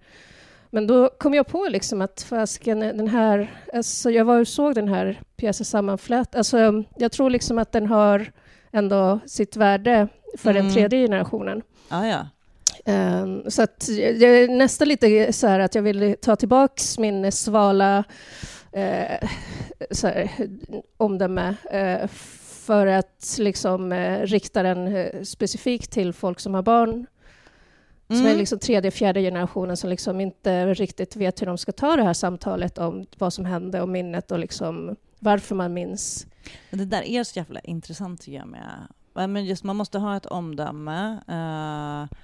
Men 0.69 0.87
då 0.87 1.09
kom 1.09 1.33
jag 1.33 1.47
på 1.47 1.67
liksom 1.69 2.01
att 2.01 2.21
fasken, 2.21 2.79
den 2.79 3.07
här... 3.07 3.53
Alltså 3.73 4.11
jag 4.11 4.25
var 4.25 4.39
och 4.39 4.47
såg 4.47 4.75
den 4.75 4.87
här 4.87 5.21
pjäsen 5.35 5.65
Sammanflätt. 5.65 6.35
Alltså 6.35 6.83
jag 6.97 7.11
tror 7.11 7.29
liksom 7.29 7.57
att 7.57 7.71
den 7.71 7.85
har 7.85 8.31
ändå 8.71 9.19
sitt 9.25 9.55
värde 9.55 10.07
för 10.37 10.49
mm. 10.49 10.63
den 10.63 10.73
tredje 10.73 10.99
generationen. 10.99 11.61
Ah, 11.89 12.05
ja. 12.05 12.27
Um, 12.85 13.43
så 13.47 13.61
att 13.61 13.89
jag 13.97 14.21
är 14.23 14.47
nästan 14.47 14.87
lite 14.87 15.33
så 15.33 15.47
här 15.47 15.59
att 15.59 15.75
jag 15.75 15.81
vill 15.81 16.15
ta 16.21 16.35
tillbaka 16.35 16.83
min 16.97 17.31
svala 17.31 18.03
uh, 18.77 19.29
så 19.91 20.07
här, 20.07 20.31
omdöme 20.97 21.55
uh, 21.73 22.07
för 22.65 22.87
att 22.87 23.35
liksom 23.39 23.91
uh, 23.91 24.21
rikta 24.21 24.63
den 24.63 25.09
specifikt 25.25 25.91
till 25.91 26.13
folk 26.13 26.39
som 26.39 26.53
har 26.53 26.61
barn 26.61 27.05
mm. 28.09 28.19
som 28.19 28.25
är 28.25 28.29
mm. 28.29 28.39
liksom 28.39 28.59
tredje, 28.59 28.91
fjärde 28.91 29.21
generationen 29.21 29.77
som 29.77 29.89
liksom 29.89 30.21
inte 30.21 30.73
riktigt 30.73 31.15
vet 31.15 31.41
hur 31.41 31.45
de 31.45 31.57
ska 31.57 31.71
ta 31.71 31.95
det 31.95 32.03
här 32.03 32.13
samtalet 32.13 32.77
om 32.77 33.05
vad 33.17 33.33
som 33.33 33.45
hände 33.45 33.81
och 33.81 33.89
minnet 33.89 34.31
och 34.31 34.39
liksom 34.39 34.95
varför 35.19 35.55
man 35.55 35.73
minns. 35.73 36.27
Det 36.69 36.85
där 36.85 37.01
är 37.01 37.23
så 37.23 37.39
jävla 37.39 37.59
intressant 37.59 38.21
tycker 38.21 38.37
jag 38.37 38.47
med 38.47 38.87
men 39.27 39.45
just 39.45 39.63
man 39.63 39.75
måste 39.75 39.99
ha 39.99 40.17
ett 40.17 40.25
omdöme. 40.25 41.19
Uh, 41.29 42.17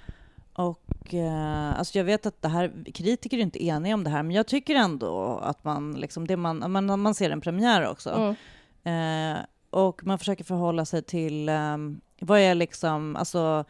och 0.52 1.14
uh, 1.14 1.78
alltså 1.78 1.98
jag 1.98 2.04
vet 2.04 2.26
att 2.26 2.42
det 2.42 2.48
här, 2.48 2.72
kritiker 2.94 3.38
är 3.38 3.42
inte 3.42 3.64
eniga 3.64 3.94
om 3.94 4.04
det 4.04 4.10
här, 4.10 4.22
men 4.22 4.36
jag 4.36 4.46
tycker 4.46 4.74
ändå 4.74 5.38
att 5.42 5.64
man, 5.64 5.92
liksom, 5.92 6.26
det 6.26 6.36
man, 6.36 6.72
man, 6.72 7.00
man 7.00 7.14
ser 7.14 7.30
en 7.30 7.40
premiär 7.40 7.88
också. 7.88 8.36
Mm. 8.84 9.36
Uh, 9.36 9.44
och 9.70 10.06
man 10.06 10.18
försöker 10.18 10.44
förhålla 10.44 10.84
sig 10.84 11.02
till 11.02 11.48
um, 11.48 12.00
vad 12.20 12.40
är 12.40 12.54
liksom, 12.54 13.16
alltså 13.16 13.64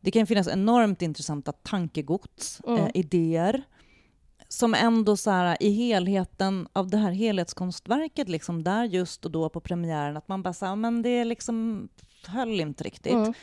det 0.00 0.10
kan 0.10 0.26
finnas 0.26 0.48
enormt 0.48 1.02
intressanta 1.02 1.52
tankegods, 1.52 2.60
mm. 2.66 2.90
idéer 2.94 3.62
som 4.54 4.74
ändå 4.74 5.16
så 5.16 5.30
här, 5.30 5.56
i 5.60 5.70
helheten 5.70 6.68
av 6.72 6.90
det 6.90 6.96
här 6.96 7.10
helhetskonstverket, 7.10 8.28
liksom, 8.28 8.64
där 8.64 8.84
just 8.84 9.24
och 9.24 9.30
då 9.30 9.48
på 9.48 9.60
premiären, 9.60 10.16
att 10.16 10.28
man 10.28 10.42
bara 10.42 10.54
säger 10.54 10.76
men 10.76 11.02
det 11.02 11.08
är 11.08 11.24
liksom 11.24 11.88
höll 12.26 12.60
inte 12.60 12.84
riktigt. 12.84 13.12
Mm. 13.12 13.34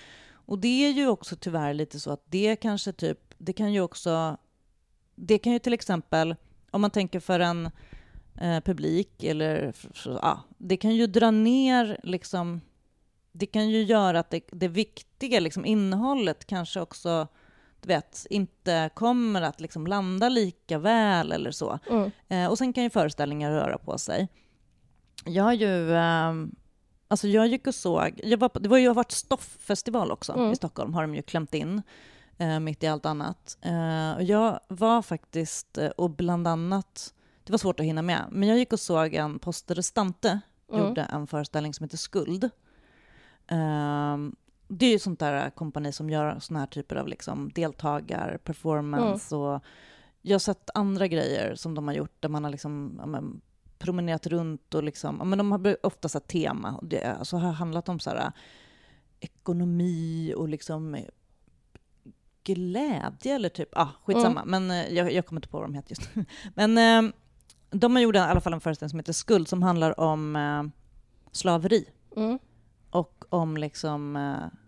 Och 0.45 0.60
det 0.60 0.86
är 0.86 0.91
ju 0.91 1.08
också 1.08 1.36
tyvärr 1.36 1.74
lite 1.74 2.00
så 2.00 2.12
att 2.12 2.24
det 2.26 2.56
kanske 2.56 2.91
typ, 2.91 3.19
det 3.38 3.54
kan 3.54 3.74
ju 3.74 3.82
också, 3.82 4.38
det 5.15 5.38
kan 5.38 5.54
ju 5.54 5.60
till 5.60 5.74
exempel, 5.74 6.36
om 6.71 6.82
man 6.82 6.91
tänker 6.91 7.19
för 7.19 7.39
en 7.39 7.69
eh, 8.41 8.60
publik 8.60 9.24
eller, 9.24 9.74
ja, 10.06 10.39
det 10.58 10.78
kan 10.78 10.95
ju 10.95 11.08
dra 11.08 11.32
ner 11.32 12.00
liksom, 12.04 12.62
det 13.32 13.45
kan 13.45 13.69
ju 13.69 13.84
göra 13.84 14.19
att 14.19 14.30
det, 14.30 14.41
det 14.52 14.67
viktiga 14.67 15.39
liksom, 15.39 15.65
innehållet 15.65 16.45
kanske 16.45 16.82
också 16.82 17.28
du 17.82 17.88
vet, 17.88 18.26
inte 18.30 18.89
kommer 18.94 19.41
att 19.41 19.62
liksom 19.62 19.88
landa 19.88 20.30
lika 20.30 20.80
väl 20.80 21.32
eller 21.32 21.52
så. 21.52 21.80
Mm. 21.89 22.12
Eh, 22.28 22.50
och 22.50 22.58
sen 22.58 22.74
kan 22.74 22.84
ju 22.84 22.89
föreställningar 22.89 23.52
röra 23.52 23.78
på 23.78 23.98
sig. 23.98 24.28
Jag 25.26 25.44
har 25.44 25.54
ju 25.54 25.94
eh, 25.96 26.34
Alltså 27.12 27.28
jag 27.28 27.48
gick 27.48 27.67
och 27.67 27.76
såg, 27.76 28.20
jag 28.24 28.38
var, 28.38 28.52
det 28.60 28.70
var 28.70 28.78
ju 28.78 28.88
har 28.88 28.96
varit 28.96 29.12
stofffestival 29.12 30.12
också 30.12 30.34
mm. 30.34 30.52
i 30.52 30.56
Stockholm, 30.56 30.94
har 30.94 31.02
de 31.02 31.15
ju 31.15 31.22
klämt 31.22 31.54
in 31.54 31.82
eh, 32.38 32.60
mitt 32.60 32.84
i 32.84 32.88
allt 32.88 33.06
annat. 33.06 33.58
Eh, 33.62 34.12
och 34.15 34.24
jag 34.24 34.60
var 34.67 35.02
faktiskt, 35.02 35.78
eh, 35.78 35.89
och 35.89 36.10
bland 36.10 36.48
annat, 36.48 37.13
det 37.44 37.52
var 37.52 37.58
svårt 37.58 37.80
att 37.80 37.86
hinna 37.86 38.02
med, 38.02 38.26
men 38.32 38.50
jag 38.50 38.58
gick 38.58 38.74
och 38.74 38.80
såg 38.80 39.13
en 39.13 39.39
Poste 39.39 39.74
Restante, 39.74 40.39
mm. 40.72 40.88
gjorde 40.88 41.02
en 41.02 41.28
föreställning 41.28 41.74
som 41.74 41.84
heter 41.84 41.98
Skuld. 41.98 42.50
Eh, 44.72 44.78
det 44.78 44.86
är 44.86 44.92
ju 44.92 45.00
sånt 45.00 45.20
där 45.20 45.50
kompani 45.50 45.92
som 45.92 46.10
gör 46.10 46.40
såna 46.40 46.60
här 46.60 46.68
typer 46.68 46.96
av 46.96 47.08
liksom 47.08 47.52
deltagar, 47.56 48.38
performance 48.44 49.36
mm. 49.36 49.48
och 49.48 49.64
jag 50.22 50.34
har 50.34 50.40
sett 50.40 50.70
andra 50.74 51.08
grejer 51.08 51.56
som 51.56 51.76
de 51.76 51.88
har 51.88 51.96
gjort 51.96 52.16
där 52.20 52.30
man 52.30 52.44
har 52.44 52.52
liksom, 52.52 52.96
ja, 53.00 53.06
men, 53.06 53.42
promenerat 53.80 54.28
runt 54.28 54.74
och 54.74 54.84
liksom, 54.84 55.16
men 55.30 55.38
de 55.38 55.52
har 55.52 55.86
ofta 55.86 56.10
så 56.10 56.20
tema. 56.20 56.76
Och 56.76 56.86
det 56.86 57.04
alltså, 57.04 57.38
har 57.38 57.52
handlat 57.52 57.90
om 57.90 58.00
så 58.00 58.10
här, 58.10 58.32
ekonomi 59.20 60.34
och 60.38 60.50
liksom 60.50 60.98
glädje 62.44 63.36
eller 63.36 63.50
typ, 63.50 63.70
ah, 63.72 63.88
skitsamma. 64.06 64.42
Mm. 64.42 64.68
Men 64.68 64.86
eh, 64.86 64.94
jag, 64.94 65.14
jag 65.14 65.26
kommer 65.26 65.40
inte 65.40 65.50
på 65.50 65.58
vad 65.58 65.68
de 65.68 65.74
heter 65.74 65.92
just 65.92 66.10
Men 66.56 66.78
eh, 66.78 67.14
de 67.70 67.96
har 67.96 68.02
gjort 68.02 68.16
i 68.16 68.20
alla 68.20 68.42
fall 68.42 68.54
en 68.54 68.62
föreställning 68.62 68.90
som 68.90 69.00
heter 69.00 69.14
Skuld 69.14 69.48
som 69.48 69.64
handlar 69.64 70.00
om 70.00 70.36
eh, 70.36 70.64
slaveri. 71.32 71.90
Mm. 72.16 72.40
Och 72.90 73.26
om 73.30 73.58
liksom 73.58 74.16
eh, 74.16 74.61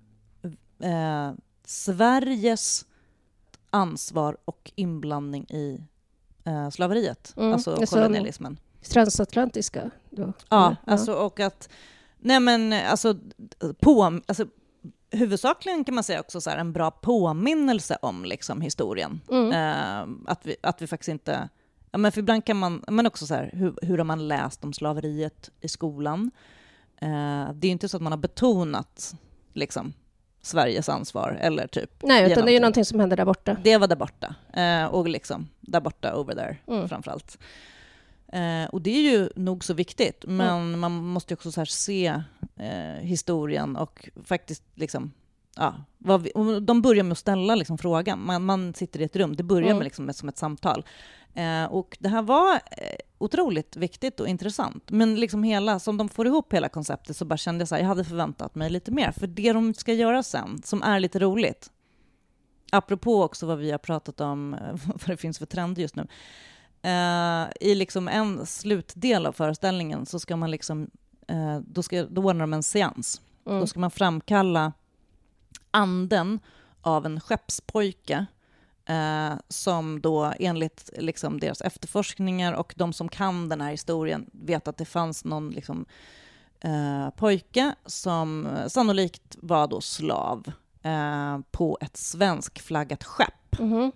eh, 0.80 1.32
Sveriges 1.66 2.86
ansvar 3.70 4.38
och 4.46 4.72
inblandning 4.76 5.44
i 5.44 5.82
eh, 6.44 6.70
slaveriet, 6.70 7.34
mm. 7.38 7.54
alltså 7.54 7.86
kolonialismen. 7.86 8.60
Transatlantiska? 8.90 9.92
Då. 10.10 10.34
Ja, 10.50 10.76
alltså 10.86 11.14
och 11.14 11.40
att... 11.40 11.70
Nej 12.18 12.40
men 12.40 12.74
alltså, 12.74 13.16
på, 13.80 14.20
alltså 14.26 14.46
huvudsakligen 15.14 15.84
kan 15.84 15.96
man 15.96 16.04
säga 16.04 16.20
också 16.20 16.42
så 16.42 16.50
här, 16.50 16.58
en 16.58 16.74
bra 16.74 16.92
påminnelse 16.92 17.98
om 18.02 18.26
liksom, 18.26 18.62
historien. 18.62 19.22
Mm. 19.32 19.48
Uh, 19.48 20.18
att, 20.26 20.46
vi, 20.46 20.56
att 20.64 20.82
vi 20.82 20.88
faktiskt 20.88 21.10
inte... 21.10 21.50
Ja, 21.92 21.98
men 21.98 22.12
för 22.12 22.20
ibland 22.20 22.46
kan 22.46 22.58
man... 22.58 22.84
Men 22.88 23.08
också 23.08 23.26
så 23.26 23.34
här, 23.34 23.50
hur, 23.54 23.76
hur 23.82 23.98
har 23.98 24.06
man 24.06 24.28
läst 24.28 24.64
om 24.64 24.74
slaveriet 24.74 25.50
i 25.62 25.68
skolan? 25.68 26.32
Uh, 27.04 27.54
det 27.54 27.66
är 27.66 27.70
ju 27.70 27.70
inte 27.70 27.90
så 27.90 27.98
att 27.98 28.04
man 28.04 28.12
har 28.12 28.20
betonat 28.20 29.16
liksom, 29.54 29.94
Sveriges 30.46 30.90
ansvar 30.90 31.38
eller 31.42 31.68
typ... 31.68 31.90
Nej, 32.04 32.32
utan 32.32 32.46
det 32.46 32.52
är 32.52 32.54
ju 32.54 32.60
någonting 32.60 32.86
som 32.86 33.00
händer 33.00 33.18
där 33.18 33.26
borta. 33.26 33.58
Det 33.64 33.78
var 33.78 33.88
där 33.88 33.96
borta. 33.96 34.36
Uh, 34.58 34.86
och 34.86 35.08
liksom 35.08 35.50
där 35.62 35.82
borta, 35.82 36.16
over 36.16 36.36
there, 36.36 36.58
mm. 36.68 36.90
framförallt. 36.90 37.38
Eh, 38.34 38.70
och 38.70 38.82
det 38.82 38.90
är 38.90 39.12
ju 39.12 39.30
nog 39.36 39.64
så 39.64 39.74
viktigt, 39.74 40.24
men 40.28 40.62
mm. 40.62 40.80
man 40.80 40.92
måste 40.92 41.34
också 41.34 41.52
så 41.52 41.66
se 41.66 42.22
eh, 42.56 43.02
historien 43.02 43.76
och 43.76 44.10
faktiskt 44.24 44.64
liksom, 44.76 45.12
ja, 45.56 45.76
vi, 45.98 46.32
de 46.62 46.82
börjar 46.82 47.04
med 47.04 47.12
att 47.12 47.18
ställa 47.18 47.56
liksom 47.56 47.78
frågan. 47.78 48.26
Man, 48.26 48.46
man 48.46 48.74
sitter 48.74 49.02
i 49.02 49.04
ett 49.04 49.16
rum, 49.16 49.36
det 49.36 49.44
börjar 49.44 49.68
mm. 49.68 49.78
med, 49.78 49.84
liksom, 49.84 50.14
som 50.14 50.30
ett 50.30 50.38
samtal. 50.38 50.86
Eh, 51.34 51.66
och 51.66 51.98
det 52.00 52.10
här 52.10 52.22
var 52.22 52.54
eh, 52.56 52.96
otroligt 53.18 53.76
viktigt 53.76 54.20
och 54.20 54.28
intressant. 54.28 54.84
Men 54.88 55.16
liksom 55.16 55.44
hela, 55.44 55.80
som 55.80 55.98
de 55.98 56.10
får 56.10 56.28
ihop 56.28 56.54
hela 56.54 56.70
konceptet 56.70 57.18
så 57.18 57.26
bara 57.26 57.38
kände 57.38 57.62
jag 57.62 57.68
så 57.68 57.76
här, 57.76 57.82
jag 57.82 57.88
hade 57.88 58.04
förväntat 58.04 58.56
mig 58.56 58.70
lite 58.70 58.92
mer. 58.92 59.12
För 59.12 59.28
det 59.28 59.54
de 59.54 59.74
ska 59.74 59.94
göra 59.94 60.24
sen, 60.24 60.62
som 60.64 60.84
är 60.84 61.00
lite 61.00 61.20
roligt, 61.20 61.72
apropå 62.72 63.24
också 63.24 63.46
vad 63.46 63.58
vi 63.58 63.72
har 63.72 63.78
pratat 63.78 64.22
om, 64.22 64.52
vad 64.86 65.08
det 65.08 65.18
finns 65.18 65.40
för 65.40 65.46
trender 65.46 65.82
just 65.82 65.96
nu, 65.96 66.08
Uh, 66.88 67.50
I 67.60 67.76
liksom 67.76 68.08
en 68.08 68.46
slutdel 68.46 69.26
av 69.26 69.32
föreställningen 69.32 70.06
så 70.06 70.20
ska 70.20 70.36
man 70.36 70.52
liksom, 70.52 70.90
uh, 71.32 71.60
då, 71.60 71.84
ska, 71.84 72.04
då 72.04 72.22
ordnar 72.22 72.44
de 72.44 72.54
en 72.54 72.64
seans. 72.64 73.22
Mm. 73.46 73.60
Då 73.60 73.68
ska 73.68 73.80
man 73.80 73.92
framkalla 73.92 74.74
anden 75.72 76.40
av 76.82 77.06
en 77.06 77.20
skeppspojke 77.20 78.26
uh, 78.90 79.40
som 79.50 80.02
då 80.02 80.34
enligt 80.40 80.90
liksom 80.98 81.40
deras 81.40 81.62
efterforskningar 81.62 82.54
och 82.54 82.74
de 82.78 82.94
som 82.94 83.10
kan 83.10 83.50
den 83.50 83.62
här 83.62 83.72
historien 83.72 84.30
vet 84.32 84.68
att 84.68 84.78
det 84.78 84.86
fanns 84.86 85.26
någon 85.26 85.50
liksom, 85.50 85.86
pojke 87.16 87.76
som 87.86 88.48
sannolikt 88.68 89.38
var 89.42 89.68
då 89.68 89.82
slav 89.82 90.52
på 91.52 91.78
ett 91.82 91.98
svenskflaggat 91.98 93.04
skepp. 93.04 93.60
Mm. 93.60 93.92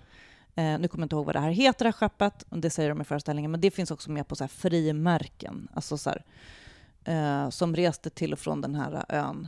Eh, 0.58 0.80
nu 0.80 0.88
kommer 0.88 1.02
jag 1.02 1.06
inte 1.06 1.16
ihåg 1.16 1.26
vad 1.26 1.36
det 1.36 1.40
här 1.40 1.50
heter, 1.50 1.86
det 1.86 1.88
här 1.88 1.92
skeppet, 1.92 2.46
det 2.50 2.70
säger 2.70 2.90
de 2.90 3.02
i 3.02 3.04
föreställningen, 3.04 3.52
men 3.52 3.62
det 3.62 3.72
finns 3.72 3.92
också 3.92 4.12
med 4.12 4.28
på 4.28 4.36
så 4.36 4.44
här 4.44 4.50
frimärken, 4.50 5.68
alltså 5.74 5.98
så 5.98 6.10
här, 6.10 6.24
eh, 7.04 7.50
som 7.50 7.76
reste 7.76 8.10
till 8.10 8.34
och 8.34 8.40
från 8.40 8.62
den 8.62 8.76
här 8.76 9.06
ön. 9.10 9.48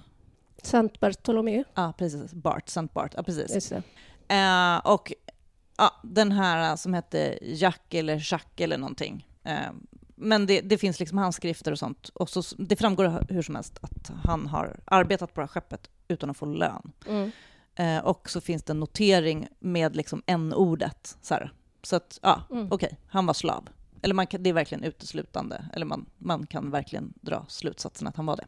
Sant 0.63 0.99
Bartolomé. 0.99 1.63
Ja, 1.73 1.93
precis. 1.97 2.33
Bart, 2.33 2.69
Sant 2.69 2.93
Bart. 2.93 3.13
Ja, 3.17 3.23
precis. 3.23 3.71
Eh, 3.71 4.77
och 4.77 5.13
ja, 5.79 5.99
den 6.03 6.31
här 6.31 6.75
som 6.75 6.93
hette 6.93 7.39
Jack 7.41 7.93
eller 7.93 8.13
Jacques 8.31 8.63
eller 8.63 8.77
någonting. 8.77 9.27
Eh, 9.43 9.71
men 10.15 10.45
det, 10.45 10.61
det, 10.61 10.77
finns 10.77 10.99
liksom 10.99 11.17
handskrifter 11.17 11.71
och 11.71 11.79
sånt. 11.79 12.09
Och 12.13 12.29
så, 12.29 12.43
det 12.57 12.75
framgår 12.75 13.25
hur 13.29 13.41
som 13.41 13.55
helst 13.55 13.79
att 13.81 14.11
han 14.23 14.47
har 14.47 14.79
arbetat 14.85 15.33
på 15.33 15.41
det 15.41 15.45
här 15.45 15.47
skeppet 15.47 15.89
utan 16.07 16.29
att 16.29 16.37
få 16.37 16.45
lön. 16.45 16.91
Mm. 17.07 17.31
Eh, 17.75 18.05
och 18.05 18.29
så 18.29 18.41
finns 18.41 18.63
det 18.63 18.73
en 18.73 18.79
notering 18.79 19.47
med 19.59 19.95
liksom 19.95 20.23
n-ordet. 20.25 21.17
Så, 21.21 21.33
här. 21.33 21.53
så 21.83 21.95
att, 21.95 22.19
ja, 22.21 22.43
Mm. 22.51 22.67
okej, 22.71 22.97
han 23.07 23.25
var 23.25 23.33
slav. 23.33 23.69
Eller 24.01 24.15
man 24.15 24.27
kan, 24.27 24.43
det 24.43 24.49
är 24.49 24.53
verkligen 24.53 24.83
uteslutande, 24.83 25.65
eller 25.73 25.85
man, 25.85 26.05
man 26.17 26.47
kan 26.47 26.71
verkligen 26.71 27.13
dra 27.21 27.45
slutsatsen 27.47 28.07
att 28.07 28.15
han 28.15 28.25
var 28.25 28.35
det. 28.35 28.45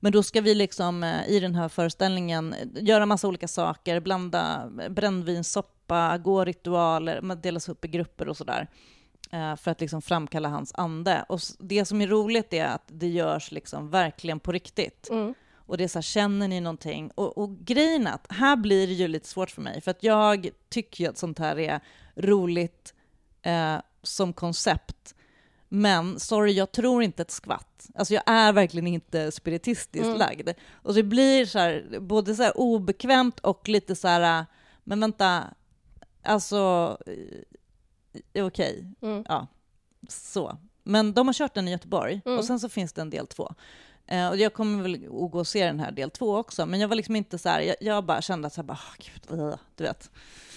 Men 0.00 0.12
då 0.12 0.22
ska 0.22 0.40
vi 0.40 0.54
liksom 0.54 1.04
eh, 1.04 1.28
i 1.28 1.40
den 1.40 1.54
här 1.54 1.68
föreställningen 1.68 2.54
göra 2.74 3.06
massa 3.06 3.28
olika 3.28 3.48
saker, 3.48 4.00
blanda 4.00 4.70
brännvinssoppa, 4.90 5.73
gå 6.22 6.44
ritualer, 6.44 7.20
man 7.20 7.40
delas 7.40 7.68
upp 7.68 7.84
i 7.84 7.88
grupper 7.88 8.28
och 8.28 8.36
sådär. 8.36 8.68
eh, 9.30 9.56
För 9.56 9.70
att 9.70 9.80
liksom 9.80 10.02
framkalla 10.02 10.48
hans 10.48 10.72
ande. 10.74 11.24
Och 11.28 11.40
det 11.58 11.84
som 11.84 12.00
är 12.00 12.06
roligt 12.06 12.52
är 12.52 12.64
att 12.66 12.84
det 12.86 13.08
görs 13.08 13.52
liksom 13.52 13.90
verkligen 13.90 14.40
på 14.40 14.52
riktigt. 14.52 15.08
Mm. 15.10 15.34
Och 15.66 15.76
det 15.78 15.84
är 15.84 15.88
så 15.88 15.98
här, 15.98 16.02
känner 16.02 16.48
ni 16.48 16.60
någonting? 16.60 17.10
Och, 17.14 17.38
och 17.38 17.58
grejen 17.58 18.06
att 18.06 18.26
här 18.30 18.56
blir 18.56 18.86
det 18.86 18.92
ju 18.92 19.08
lite 19.08 19.28
svårt 19.28 19.50
för 19.50 19.62
mig, 19.62 19.80
för 19.80 19.90
att 19.90 20.02
jag 20.02 20.48
tycker 20.68 21.04
ju 21.04 21.10
att 21.10 21.18
sånt 21.18 21.38
här 21.38 21.58
är 21.58 21.80
roligt 22.16 22.94
eh, 23.42 23.76
som 24.02 24.32
koncept. 24.32 25.14
Men 25.68 26.20
sorry, 26.20 26.52
jag 26.52 26.72
tror 26.72 27.02
inte 27.02 27.22
ett 27.22 27.30
skvatt. 27.30 27.86
Alltså 27.94 28.14
jag 28.14 28.22
är 28.26 28.52
verkligen 28.52 28.86
inte 28.86 29.32
spiritistiskt 29.32 30.06
Mm. 30.06 30.18
lagd. 30.18 30.48
Och 30.72 30.94
det 30.94 31.02
blir 31.02 31.46
så 31.46 31.58
här, 31.58 31.98
både 32.00 32.34
så 32.34 32.42
här 32.42 32.58
obekvämt 32.58 33.40
och 33.40 33.68
lite 33.68 33.96
så 33.96 34.08
här, 34.08 34.38
äh, 34.40 34.44
men 34.84 35.00
vänta, 35.00 35.44
alltså, 36.24 36.96
okej, 38.38 38.84
Mm. 39.02 39.24
ja, 39.28 39.46
så. 40.08 40.58
Men 40.82 41.12
de 41.14 41.26
har 41.28 41.34
kört 41.34 41.54
den 41.54 41.68
i 41.68 41.70
Göteborg 41.70 42.20
Mm. 42.26 42.38
och 42.38 42.44
sen 42.44 42.60
så 42.60 42.68
finns 42.68 42.92
det 42.92 43.00
en 43.02 43.10
del 43.10 43.26
två. 43.26 43.54
Eh, 44.06 44.28
och 44.28 44.36
jag 44.36 44.54
kommer 44.54 44.82
väl 44.82 44.94
att 44.94 45.30
gå 45.30 45.38
och 45.38 45.46
se 45.46 45.66
den 45.66 45.80
här 45.80 45.92
del 45.92 46.10
två 46.10 46.36
också, 46.36 46.66
men 46.66 46.80
jag 46.80 46.88
var 46.88 46.96
liksom 46.96 47.16
inte 47.16 47.38
så 47.38 47.48
här, 47.48 47.60
jag, 47.60 47.76
jag 47.80 48.04
bara 48.04 48.22
kände 48.22 48.46
att 48.46 48.52
så 48.52 48.60
här, 48.60 48.66
bara, 48.66 48.78
"Åh, 48.88 49.06
gud, 49.28 49.40
äh", 49.40 49.54
du 49.76 49.84
vet. 49.84 50.10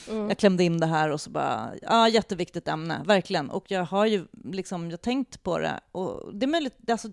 Mm. 0.09 0.27
Jag 0.29 0.37
klämde 0.37 0.63
in 0.63 0.77
det 0.79 0.85
här 0.85 1.09
och 1.09 1.21
så 1.21 1.29
bara, 1.29 1.71
ja, 1.81 2.09
jätteviktigt 2.09 2.67
ämne, 2.67 3.01
verkligen. 3.05 3.49
Och 3.49 3.71
jag 3.71 3.83
har 3.83 4.05
ju 4.05 4.27
liksom, 4.43 4.91
jag 4.91 5.01
tänkt 5.01 5.43
på 5.43 5.59
det 5.59 5.79
och 5.91 6.35
det 6.35 6.45
är 6.45 6.47
möjligt, 6.47 6.89
alltså, 6.91 7.07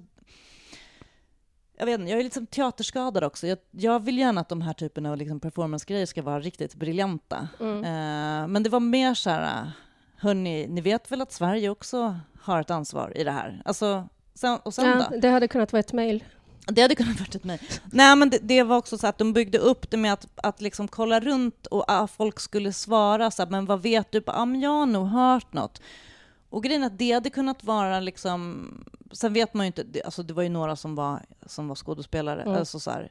jag 1.77 1.87
vet 1.87 2.01
inte, 2.01 2.11
jag 2.11 2.21
är 2.21 2.25
liksom 2.25 2.47
teaterskadad 2.47 3.25
också. 3.25 3.47
Jag, 3.47 3.59
jag 3.71 4.05
vill 4.05 4.19
gärna 4.19 4.41
att 4.41 4.49
de 4.49 4.63
här 4.63 4.73
typerna 4.73 5.11
av 5.11 5.17
liksom 5.17 5.41
performancegrejer 5.41 6.07
ska 6.07 6.23
vara 6.23 6.41
riktigt 6.41 6.75
briljanta. 6.75 7.49
Mm. 7.61 7.85
Eh, 7.85 8.49
men 8.49 8.63
det 8.63 8.71
var 8.71 8.81
mer 8.81 9.15
så 9.15 9.31
här, 9.31 9.73
hörni, 10.17 10.67
ni 10.67 10.81
vet 10.81 11.13
väl 11.13 11.21
att 11.23 11.33
Sverige 11.33 11.69
också 11.69 12.21
har 12.41 12.61
ett 12.61 12.71
ansvar 12.71 13.13
i 13.17 13.25
det 13.25 13.31
här? 13.31 13.63
Alltså, 13.65 14.09
sen, 14.35 14.59
och 14.63 14.75
sen 14.75 14.87
Ja, 14.87 15.07
då? 15.11 15.17
det 15.21 15.29
hade 15.29 15.49
kunnat 15.49 15.73
vara 15.73 15.81
ett 15.81 15.93
mejl. 15.93 16.25
Det 16.67 16.83
hade 16.83 16.95
kunnat 16.95 17.21
varit 17.21 17.35
ett 17.35 17.45
nej. 17.45 17.61
Nej, 17.85 18.17
men 18.17 18.31
det, 18.31 18.39
det 18.43 18.63
var 18.63 18.77
också 18.77 18.99
så 18.99 19.07
att 19.07 19.19
de 19.19 19.33
byggde 19.33 19.59
upp 19.59 19.91
det 19.91 19.97
med 19.97 20.13
att, 20.13 20.27
att 20.37 20.61
liksom 20.61 20.89
kolla 20.89 21.21
runt 21.21 21.67
och 21.67 21.85
ah, 21.89 22.07
folk 22.07 22.41
skulle 22.41 22.73
svara 22.73 23.31
så 23.31 23.43
här, 23.43 23.51
men 23.51 23.67
vad 23.67 23.83
vet 23.83 24.13
du? 24.13 24.23
Ah, 24.27 24.45
men 24.45 24.61
jag 24.61 24.71
har 24.71 24.87
nog 24.87 25.07
hört 25.07 25.53
något. 25.53 25.81
Och 26.55 26.63
grejen 26.63 26.83
är 26.83 26.87
att 26.87 26.99
det 26.99 27.13
hade 27.13 27.31
kunnat 27.31 27.65
vara 27.65 28.01
liksom, 28.01 28.69
sen 29.13 29.33
vet 29.33 29.55
man 29.55 29.67
ju 29.67 29.67
inte, 29.67 30.03
alltså 30.05 30.23
det 30.23 30.35
var 30.35 30.43
ju 30.43 30.49
några 30.49 30.77
som 30.77 30.95
var, 30.95 31.21
som 31.47 31.69
var 31.69 31.75
skådespelare, 31.75 32.43
Mm. 32.43 32.55
alltså 32.59 32.81
så 32.81 32.91
här, 32.91 33.03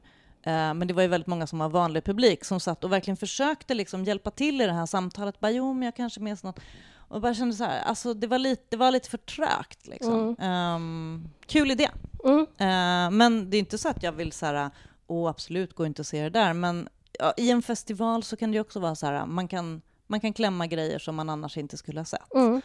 eh, 0.44 0.74
men 0.74 0.88
det 0.88 0.94
var 0.94 1.02
ju 1.02 1.08
väldigt 1.08 1.28
många 1.28 1.48
som 1.48 1.60
var 1.60 1.70
vanlig 1.70 2.04
publik 2.04 2.44
som 2.46 2.60
satt 2.60 2.84
och 2.84 2.92
verkligen 2.92 3.18
försökte 3.18 3.74
liksom 3.74 4.04
hjälpa 4.04 4.32
till 4.32 4.62
i 4.62 4.66
det 4.66 4.74
här 4.74 4.86
samtalet. 4.86 5.40
Bara, 5.40 5.52
jo, 5.52 5.74
men 5.74 5.84
jag 5.84 5.96
kanske 5.96 6.20
minns 6.20 6.44
något. 6.44 6.60
Och 6.96 7.22
bara 7.22 7.34
kände 7.34 7.56
så 7.56 7.64
här, 7.64 7.82
alltså 7.82 8.14
det 8.14 8.28
var 8.28 8.38
lite, 8.40 8.64
det 8.70 8.78
var 8.78 8.92
lite 8.92 9.10
för 9.10 9.18
trögt 9.18 9.88
liksom. 9.88 10.36
Ehm, 10.40 11.30
kul 11.46 11.72
idé. 11.72 11.90
Mm. 12.26 12.40
Eh, 12.58 13.12
men 13.18 13.50
det 13.50 13.58
är 13.58 13.60
inte 13.60 13.78
så 13.78 13.90
att 13.90 14.04
jag 14.04 14.12
vill 14.12 14.32
så 14.32 14.46
här, 14.46 14.70
åh 15.08 15.30
absolut, 15.30 15.74
gå 15.76 15.86
inte 15.86 16.02
och 16.02 16.06
se 16.06 16.24
det 16.24 16.30
där. 16.30 16.54
Men 16.54 16.90
ja, 17.20 17.34
i 17.38 17.52
en 17.52 17.62
festival 17.62 18.24
så 18.24 18.36
kan 18.36 18.52
det 18.52 18.56
ju 18.56 18.62
också 18.62 18.80
vara 18.80 18.96
så 18.96 19.06
här, 19.06 19.26
man 19.26 19.48
kan, 19.48 19.82
man 20.08 20.20
kan 20.20 20.34
klämma 20.34 20.68
grejer 20.68 21.00
som 21.00 21.16
man 21.16 21.30
annars 21.30 21.58
inte 21.58 21.78
skulle 21.78 22.00
ha 22.00 22.06
sett. 22.06 22.34
Mm. 22.36 22.62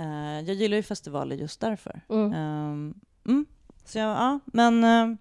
Eh, 0.00 0.40
jag 0.46 0.54
gillar 0.56 0.76
ju 0.76 0.82
festivaler 0.82 1.36
just 1.36 1.60
därför. 1.60 2.00
Mm. 2.08 2.32
Ehm, 2.32 2.94
mm. 3.26 3.46
Så 3.84 3.98
jag, 3.98 4.08
ja, 4.08 4.40
men 4.46 4.84
uh, 4.84 5.16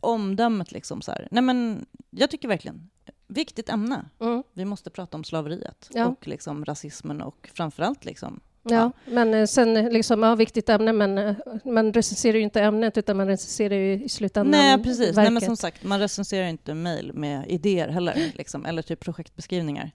omdömet 0.00 0.72
liksom 0.72 1.02
så 1.02 1.10
här. 1.10 1.28
Nej 1.30 1.42
men 1.42 1.86
jag 2.10 2.30
tycker 2.30 2.48
verkligen, 2.48 2.90
viktigt 3.26 3.68
ämne. 3.68 4.08
Mm. 4.20 4.42
Vi 4.52 4.64
måste 4.64 4.90
prata 4.90 5.16
om 5.16 5.24
slaveriet 5.24 5.90
Ja. 5.92 6.06
och 6.06 6.28
liksom 6.28 6.64
rasismen 6.64 7.20
och 7.20 7.50
framförallt 7.54 8.04
liksom 8.04 8.40
Ja, 8.68 8.92
men 9.04 9.34
eh, 9.34 9.46
sen 9.46 9.74
liksom, 9.74 10.22
ja, 10.22 10.34
viktigt 10.34 10.68
ämne, 10.68 10.92
men 10.92 11.36
man 11.64 11.92
recenserar 11.92 12.36
ju 12.36 12.42
inte 12.42 12.60
ämnet 12.62 12.98
utan 12.98 13.16
man 13.16 13.26
recenserar 13.26 13.74
ju 13.74 14.04
i 14.04 14.08
slutändan 14.08 14.60
Nej, 14.60 14.82
precis. 14.82 15.16
Nej, 15.16 15.24
men 15.24 15.34
verket. 15.34 15.46
som 15.46 15.56
sagt, 15.56 15.84
man 15.84 16.00
recenserar 16.00 16.46
inte 16.46 16.74
mejl 16.74 17.12
med 17.12 17.44
idéer 17.48 17.88
heller, 17.88 18.32
liksom, 18.34 18.66
eller 18.66 18.82
typ 18.82 19.00
projektbeskrivningar. 19.00 19.90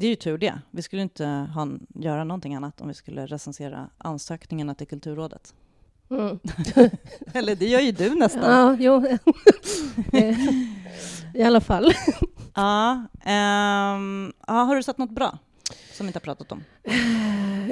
Det 0.00 0.06
är 0.06 0.10
ju 0.10 0.16
tur 0.16 0.38
det. 0.38 0.58
Vi 0.70 0.82
skulle 0.82 1.02
inte 1.02 1.24
ha, 1.54 1.68
göra 1.94 2.24
någonting 2.24 2.54
annat 2.54 2.80
om 2.80 2.88
vi 2.88 2.94
skulle 2.94 3.26
recensera 3.26 3.88
ansökningarna 3.98 4.74
till 4.74 4.86
Kulturrådet. 4.86 5.54
Mm. 6.10 6.38
Eller 7.34 7.54
det 7.54 7.66
gör 7.66 7.80
ju 7.80 7.92
du 7.92 8.14
nästan. 8.14 8.42
Ja, 8.50 8.76
jo. 8.80 9.06
I 11.34 11.42
alla 11.42 11.60
fall. 11.60 11.92
Ja, 12.54 13.04
ehm, 13.24 14.32
ja, 14.46 14.52
har 14.52 14.76
du 14.76 14.82
sett 14.82 14.98
något 14.98 15.10
bra 15.10 15.38
som 15.92 16.06
vi 16.06 16.08
inte 16.08 16.16
har 16.18 16.20
pratat 16.34 16.52
om? 16.52 16.64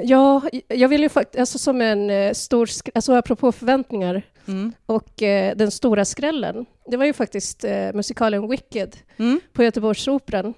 Ja, 0.03 0.41
jag 0.67 0.89
vill 0.89 1.01
ju 1.01 1.09
faktiskt, 1.09 1.39
alltså 1.39 1.57
som 1.57 1.81
en 1.81 2.09
eh, 2.09 2.33
stor, 2.33 2.69
alltså 2.95 3.13
apropå 3.13 3.51
förväntningar 3.51 4.21
Mm. 4.47 4.73
och 4.85 5.21
eh, 5.23 5.55
den 5.55 5.71
stora 5.71 6.05
skrällen. 6.05 6.65
Det 6.87 6.97
var 6.97 7.05
ju 7.05 7.13
faktiskt 7.13 7.63
eh, 7.63 7.93
musikalen 7.93 8.49
Wicked 8.49 8.95
Mm. 9.17 9.39
på 9.53 9.63
Göteborgsoperan. 9.63 10.53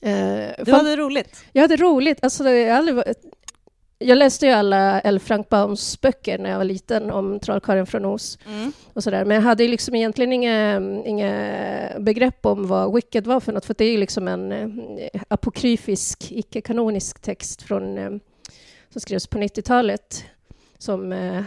Eh, 0.00 0.64
Du 0.64 0.72
hade 0.72 0.96
roligt. 0.96 1.44
Jag 1.52 1.62
hade 1.62 1.76
roligt. 1.76 2.18
Alltså, 2.22 2.48
jag, 2.50 2.76
aldrig, 2.76 2.98
jag 3.98 4.18
läste 4.18 4.46
ju 4.46 4.52
alla 4.52 5.00
L. 5.00 5.20
Frank 5.20 5.48
Baums 5.48 6.00
böcker 6.00 6.38
när 6.38 6.50
jag 6.50 6.56
var 6.56 6.64
liten 6.64 7.10
om 7.10 7.40
Trollkarlen 7.40 7.86
från 7.86 8.04
Oz 8.04 8.38
Mm. 8.46 8.72
och 8.92 9.02
sådär. 9.04 9.24
Men 9.24 9.34
jag 9.34 9.42
hade 9.42 9.68
liksom 9.68 9.94
egentligen 9.94 10.32
inga, 10.32 10.76
inga 11.04 11.32
begrepp 11.98 12.46
om 12.46 12.66
vad 12.66 12.94
Wicked 12.94 13.26
var 13.26 13.40
för 13.40 13.52
något, 13.52 13.64
för 13.64 13.74
det 13.78 13.84
är 13.84 13.92
ju 13.92 13.98
liksom 13.98 14.28
en 14.28 14.52
eh, 14.52 15.20
apokryfisk, 15.28 16.32
icke-kanonisk 16.32 17.20
text 17.22 17.62
från, 17.62 17.98
eh, 17.98 18.10
som 18.90 19.00
skrevs 19.00 19.26
på 19.26 19.38
90-talet 19.38 20.24
som 20.78 21.12
eh, 21.12 21.42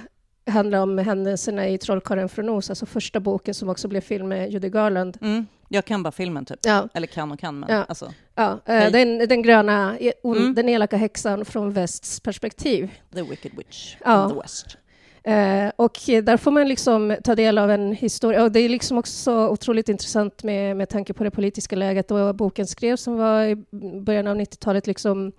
handlar 0.47 0.79
om 0.79 0.97
händelserna 0.97 1.67
i 1.67 1.77
Trollkarlen 1.77 2.29
från 2.29 2.49
Oz, 2.49 2.69
alltså 2.69 2.85
första 2.85 3.19
boken 3.19 3.53
som 3.53 3.69
också 3.69 3.87
blev 3.87 4.01
film 4.01 4.27
med 4.27 4.51
Judy 4.51 4.69
Garland. 4.69 5.17
Mm. 5.21 5.45
Jag 5.73 5.85
kan 5.85 6.03
bara 6.03 6.11
filmen 6.11 6.45
typ. 6.45 6.59
Ja, 6.63 6.87
Eller 6.93 7.07
kan 7.07 7.31
och 7.31 7.39
kan, 7.39 7.59
men 7.59 7.69
Ja. 7.69 7.83
alltså. 7.83 8.13
ja 8.35 8.59
Hej. 8.65 8.85
eh, 8.85 8.91
den, 8.91 9.17
den 9.27 9.41
gröna, 9.41 9.97
Mm. 10.23 10.53
den 10.55 10.69
elaka 10.69 10.97
häxan 10.97 11.45
från 11.45 11.71
västs 11.71 12.19
perspektiv. 12.19 12.89
The 13.15 13.21
Wicked 13.21 13.51
Witch 13.57 13.95
Ja. 14.05 14.29
the 14.29 14.41
West. 14.41 14.77
Eh, 15.23 15.71
och 15.75 16.09
eh, 16.09 16.23
där 16.23 16.37
får 16.37 16.51
man 16.51 16.67
liksom 16.67 17.15
ta 17.23 17.35
del 17.35 17.57
av 17.57 17.71
en 17.71 17.91
historia. 17.91 18.43
Och 18.43 18.51
det 18.51 18.59
är 18.59 18.69
liksom 18.69 18.97
också 18.97 19.13
så 19.13 19.49
otroligt 19.49 19.89
intressant 19.89 20.43
med, 20.43 20.77
med 20.77 20.89
tanke 20.89 21.13
på 21.13 21.23
det 21.23 21.31
politiska 21.31 21.75
läget. 21.75 22.11
Och 22.11 22.35
boken 22.35 22.67
skrevs 22.67 23.01
som 23.01 23.17
var 23.17 23.43
i 23.43 23.55
början 24.01 24.27
av 24.27 24.35
90-talet 24.37 24.87
liksom 24.87 25.31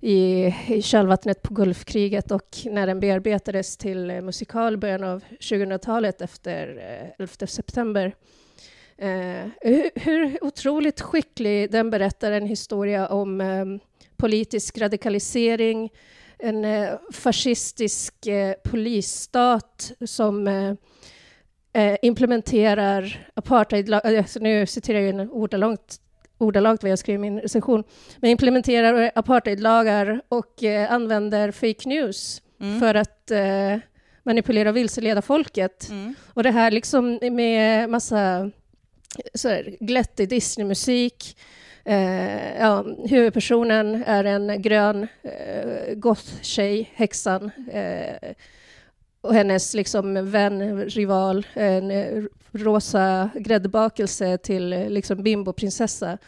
i, 0.00 0.46
i 0.66 0.82
kölvattnet 0.82 1.42
på 1.42 1.54
Gulfkriget 1.54 2.30
och 2.30 2.48
när 2.64 2.86
den 2.86 3.00
bearbetades 3.00 3.76
till 3.76 4.10
eh, 4.10 4.20
musikal 4.20 4.76
början 4.76 5.04
av 5.04 5.24
2000-talet 5.40 6.20
efter 6.20 6.76
eh, 7.18 7.24
11 7.24 7.46
september. 7.46 8.14
Eh, 8.98 9.46
hur, 9.60 9.90
hur 10.00 10.44
otroligt 10.44 11.00
skicklig 11.00 11.70
den 11.70 11.90
berättar 11.90 12.32
en 12.32 12.46
historia 12.46 13.06
om 13.08 13.40
eh, 13.40 13.64
politisk 14.16 14.78
radikalisering, 14.78 15.90
en 16.38 16.64
eh, 16.64 16.88
fascistisk 17.12 18.26
eh, 18.26 18.54
polisstat 18.64 19.92
som 20.04 20.48
eh, 20.48 20.72
eh, 21.72 21.96
implementerar 22.02 23.28
apartheidlag... 23.34 24.00
eh, 24.04 24.18
Alltså 24.18 24.38
nu 24.40 24.66
citerar 24.66 24.98
jag 24.98 25.08
en 25.08 25.30
ordalångt 25.30 25.96
ordalag 26.38 26.78
vad 26.82 26.90
jag 26.90 26.98
skrev 26.98 27.14
i 27.14 27.18
min 27.18 27.40
recension, 27.40 27.84
men 28.20 28.30
implementerar 28.30 29.10
apartheidlagar 29.14 30.20
och 30.28 30.62
använder 30.88 31.50
fake 31.50 31.88
news 31.88 32.42
Mm. 32.60 32.80
för 32.80 32.94
att 32.94 33.30
manipulera 34.22 34.68
och 34.68 34.76
vilseleda 34.76 35.22
folket. 35.22 35.88
Mm. 35.90 36.14
Och 36.34 36.42
det 36.42 36.50
här 36.50 36.70
liksom 36.70 37.18
med 37.22 37.90
massa 37.90 38.50
så 39.34 39.48
här, 39.48 39.76
glättig 39.80 40.28
Disney-musik. 40.28 41.36
Eh, 41.84 42.58
ja, 42.58 42.84
huvudpersonen 43.08 44.04
är 44.06 44.24
en 44.24 44.62
grön 44.62 45.06
eh, 45.22 45.94
goth-tjej, 45.94 46.90
häxan. 46.94 47.50
Eh, 47.72 48.30
och 49.20 49.34
hennes 49.34 49.74
liksom, 49.74 50.30
vän, 50.30 50.84
rival, 50.90 51.46
en 51.54 52.28
rosa 52.52 53.30
gräddbakelse 53.34 54.38
till 54.38 54.68
liksom, 54.68 55.22
bimbo-prinsessa. 55.22 56.18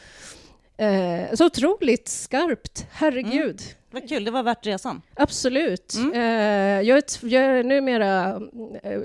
Eh, 0.76 1.34
så 1.34 1.46
otroligt 1.46 2.08
skarpt, 2.08 2.86
herregud. 2.90 3.60
Vad 3.90 4.08
kul, 4.08 4.24
det 4.24 4.30
var 4.30 4.42
värt 4.42 4.66
resan. 4.66 5.02
Absolut. 5.14 5.94
Mm. 5.94 6.12
Eh, 6.12 6.88
jag, 6.88 6.98
är 6.98 7.00
t- 7.00 7.28
jag 7.28 7.42
är 7.44 7.62
numera 7.64 8.40
eh, 8.82 9.00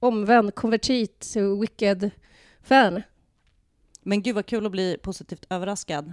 omvänd 0.00 0.54
konvertit, 0.54 1.34
Wicked-fan. 2.62 3.02
Men 4.02 4.22
gud 4.22 4.34
vad 4.34 4.46
kul 4.46 4.66
att 4.66 4.72
bli 4.72 4.96
positivt 5.02 5.46
överraskad. 5.50 6.06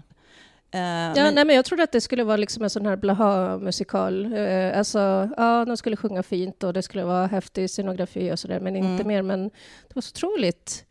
Uh, 0.75 0.81
ja, 0.81 1.13
men... 1.15 1.35
Nej, 1.35 1.45
men 1.45 1.55
jag 1.55 1.65
trodde 1.65 1.83
att 1.83 1.91
det 1.91 2.01
skulle 2.01 2.23
vara 2.23 2.37
liksom 2.37 2.63
en 2.63 2.69
sån 2.69 2.85
här 2.85 2.95
blaha-musikal. 2.95 4.33
Uh, 4.33 4.77
alltså, 4.77 5.29
ja, 5.37 5.65
de 5.65 5.77
skulle 5.77 5.95
sjunga 5.95 6.23
fint 6.23 6.63
och 6.63 6.73
det 6.73 6.81
skulle 6.81 7.03
vara 7.03 7.27
häftig 7.27 7.69
scenografi 7.69 8.31
och 8.31 8.39
sådär, 8.39 8.59
men 8.59 8.75
inte 8.75 9.03
mm. 9.03 9.07
mer. 9.07 9.21
Men 9.21 9.43
det 9.87 9.95
var 9.95 10.01
så 10.01 10.11
otroligt 10.11 10.85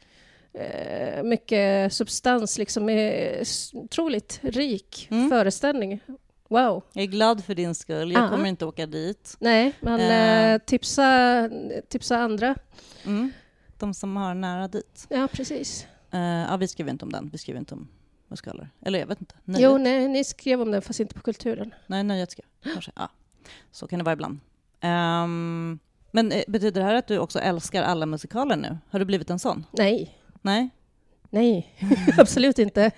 uh, 0.55 1.23
mycket 1.23 1.93
substans, 1.93 2.59
liksom 2.59 2.89
otroligt 3.73 4.41
rik 4.43 5.09
mm. 5.11 5.31
föreställning. 5.31 6.01
Wow. 6.49 6.83
Jag 6.93 7.03
är 7.03 7.09
glad 7.09 7.45
för 7.45 7.55
din 7.55 7.75
skull. 7.75 8.13
Jag 8.13 8.23
Aha. 8.23 8.31
kommer 8.31 8.49
inte 8.49 8.65
åka 8.65 8.87
dit. 8.87 9.37
Nej, 9.41 9.73
men 9.81 10.01
uh. 10.55 10.59
tipsa, 10.67 11.51
tipsa 11.89 12.19
andra. 12.19 12.55
Mm. 13.05 13.33
De 13.79 13.95
som 13.95 14.17
har 14.17 14.35
nära 14.35 14.69
dit. 14.69 15.07
Ja, 15.09 15.29
precis. 15.33 15.87
Uh, 16.15 16.21
ja, 16.21 16.57
vi 16.57 16.69
skriver 16.69 16.91
inte 16.91 17.05
om 17.05 17.13
den. 17.13 17.29
Vi 17.33 17.39
skriver 17.39 17.61
inte 17.61 17.75
om 17.75 17.89
musikaler. 18.29 18.71
Eller 18.81 18.99
jag 18.99 19.07
vet 19.07 19.21
inte. 19.21 19.35
Nöjet. 19.45 19.63
Jo, 19.63 19.79
nej, 19.79 20.09
ni 20.09 20.25
skrev 20.25 20.63
om 20.63 20.71
den, 20.71 20.83
fast 20.83 21.01
inte 21.01 21.15
på 21.15 21.21
Kulturen. 21.21 21.75
Nej, 21.87 22.05
Nöjet 22.05 22.31
skrev 22.31 22.47
kanske. 22.63 22.93
Ja. 22.97 23.09
Så 23.71 23.87
kan 23.87 23.99
det 23.99 24.05
vara 24.05 24.13
ibland. 24.13 24.41
Um, 24.83 25.79
men 26.11 26.33
eh, 26.33 26.43
betyder 26.49 26.81
det 26.81 26.87
här 26.87 26.95
att 26.95 27.07
du 27.07 27.19
också 27.19 27.39
älskar 27.39 27.83
alla 27.83 28.07
musikaler 28.07 28.57
nu? 28.57 28.79
Har 28.91 28.99
du 28.99 29.05
blivit 29.05 29.31
en 29.31 29.39
sån? 29.39 29.67
Nej. 29.73 30.19
Nej? 30.43 30.71
Nej, 31.31 31.75
absolut 32.19 32.59
inte. 32.59 32.91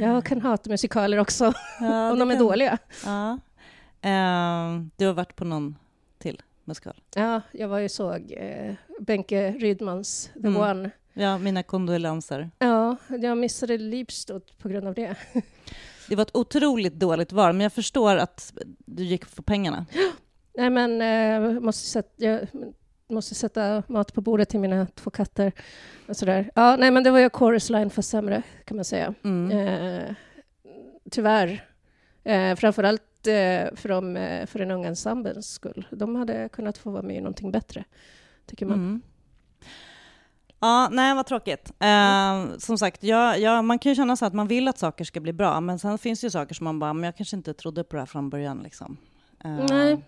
Jag 0.00 0.24
kan 0.24 0.40
hata 0.40 0.70
musikaler 0.70 1.18
också, 1.18 1.52
ja, 1.80 2.10
om 2.12 2.18
de 2.18 2.30
är 2.30 2.34
kan... 2.34 2.44
dåliga. 2.44 2.78
Ja. 3.04 3.38
Um, 4.02 4.90
du 4.96 5.06
har 5.06 5.12
varit 5.12 5.36
på 5.36 5.44
någon 5.44 5.78
till 6.18 6.42
musikal? 6.66 6.94
Ja, 7.14 7.40
jag 7.52 7.68
var 7.68 7.78
ju 7.78 7.88
såg 7.88 8.34
eh, 8.36 8.74
Benke 9.00 9.50
Rydmans 9.50 10.30
The 10.34 10.48
mm. 10.48 10.56
One 10.56 10.90
Ja, 11.18 11.38
mina 11.38 11.62
kondolenser. 11.62 12.50
Ja, 12.58 12.96
jag 13.08 13.38
missade 13.38 13.78
Liebstad 13.78 14.40
på 14.58 14.68
grund 14.68 14.88
av 14.88 14.94
det. 14.94 15.16
Det 16.08 16.16
var 16.16 16.22
ett 16.22 16.36
otroligt 16.36 16.94
dåligt 16.94 17.32
val, 17.32 17.52
men 17.52 17.60
jag 17.60 17.72
förstår 17.72 18.16
att 18.16 18.52
du 18.78 19.04
gick 19.04 19.24
för 19.24 19.42
pengarna. 19.42 19.86
Nej, 20.54 20.70
men 20.70 21.02
eh, 21.02 21.60
måste 21.60 21.88
sätta, 21.88 22.24
jag 22.24 22.48
måste 23.08 23.34
sätta 23.34 23.82
mat 23.86 24.14
på 24.14 24.20
bordet 24.20 24.48
till 24.48 24.60
mina 24.60 24.86
två 24.94 25.10
katter. 25.10 25.52
Och 26.08 26.16
sådär. 26.16 26.50
Ja, 26.54 26.76
nej, 26.76 26.90
men 26.90 27.04
det 27.04 27.10
var 27.10 27.18
ju 27.18 27.30
Chorus 27.30 27.70
Line 27.70 27.90
för 27.90 28.02
sämre, 28.02 28.42
kan 28.64 28.76
man 28.76 28.84
säga. 28.84 29.14
Mm. 29.24 29.58
Eh, 29.58 30.14
tyvärr. 31.10 31.64
Eh, 32.24 32.56
framförallt 32.56 33.02
för, 33.74 33.88
dem, 33.88 34.16
eh, 34.16 34.46
för 34.46 34.58
den 34.58 34.70
unga 34.70 34.88
ensembelns 34.88 35.50
skull. 35.50 35.86
De 35.90 36.16
hade 36.16 36.48
kunnat 36.48 36.78
få 36.78 36.90
vara 36.90 37.02
med 37.02 37.16
i 37.16 37.20
någonting 37.20 37.50
bättre, 37.50 37.84
tycker 38.46 38.66
man. 38.66 38.78
Mm. 38.78 39.02
Ja, 40.60 40.88
nej 40.92 41.14
vad 41.14 41.26
tråkigt. 41.26 41.72
Uh, 41.84 42.58
som 42.58 42.78
sagt, 42.78 43.02
ja, 43.02 43.36
ja, 43.36 43.62
man 43.62 43.78
kan 43.78 43.90
ju 43.92 43.96
känna 43.96 44.16
så 44.16 44.26
att 44.26 44.34
man 44.34 44.48
vill 44.48 44.68
att 44.68 44.78
saker 44.78 45.04
ska 45.04 45.20
bli 45.20 45.32
bra, 45.32 45.60
men 45.60 45.78
sen 45.78 45.98
finns 45.98 46.20
det 46.20 46.26
ju 46.26 46.30
saker 46.30 46.54
som 46.54 46.64
man 46.64 46.78
bara, 46.78 46.92
men 46.92 47.04
jag 47.04 47.16
kanske 47.16 47.36
inte 47.36 47.54
trodde 47.54 47.84
på 47.84 47.96
det 47.96 48.00
här 48.00 48.06
från 48.06 48.30
början. 48.30 48.60
Liksom. 48.62 48.96
Uh, 49.44 49.66
nej. 49.68 49.98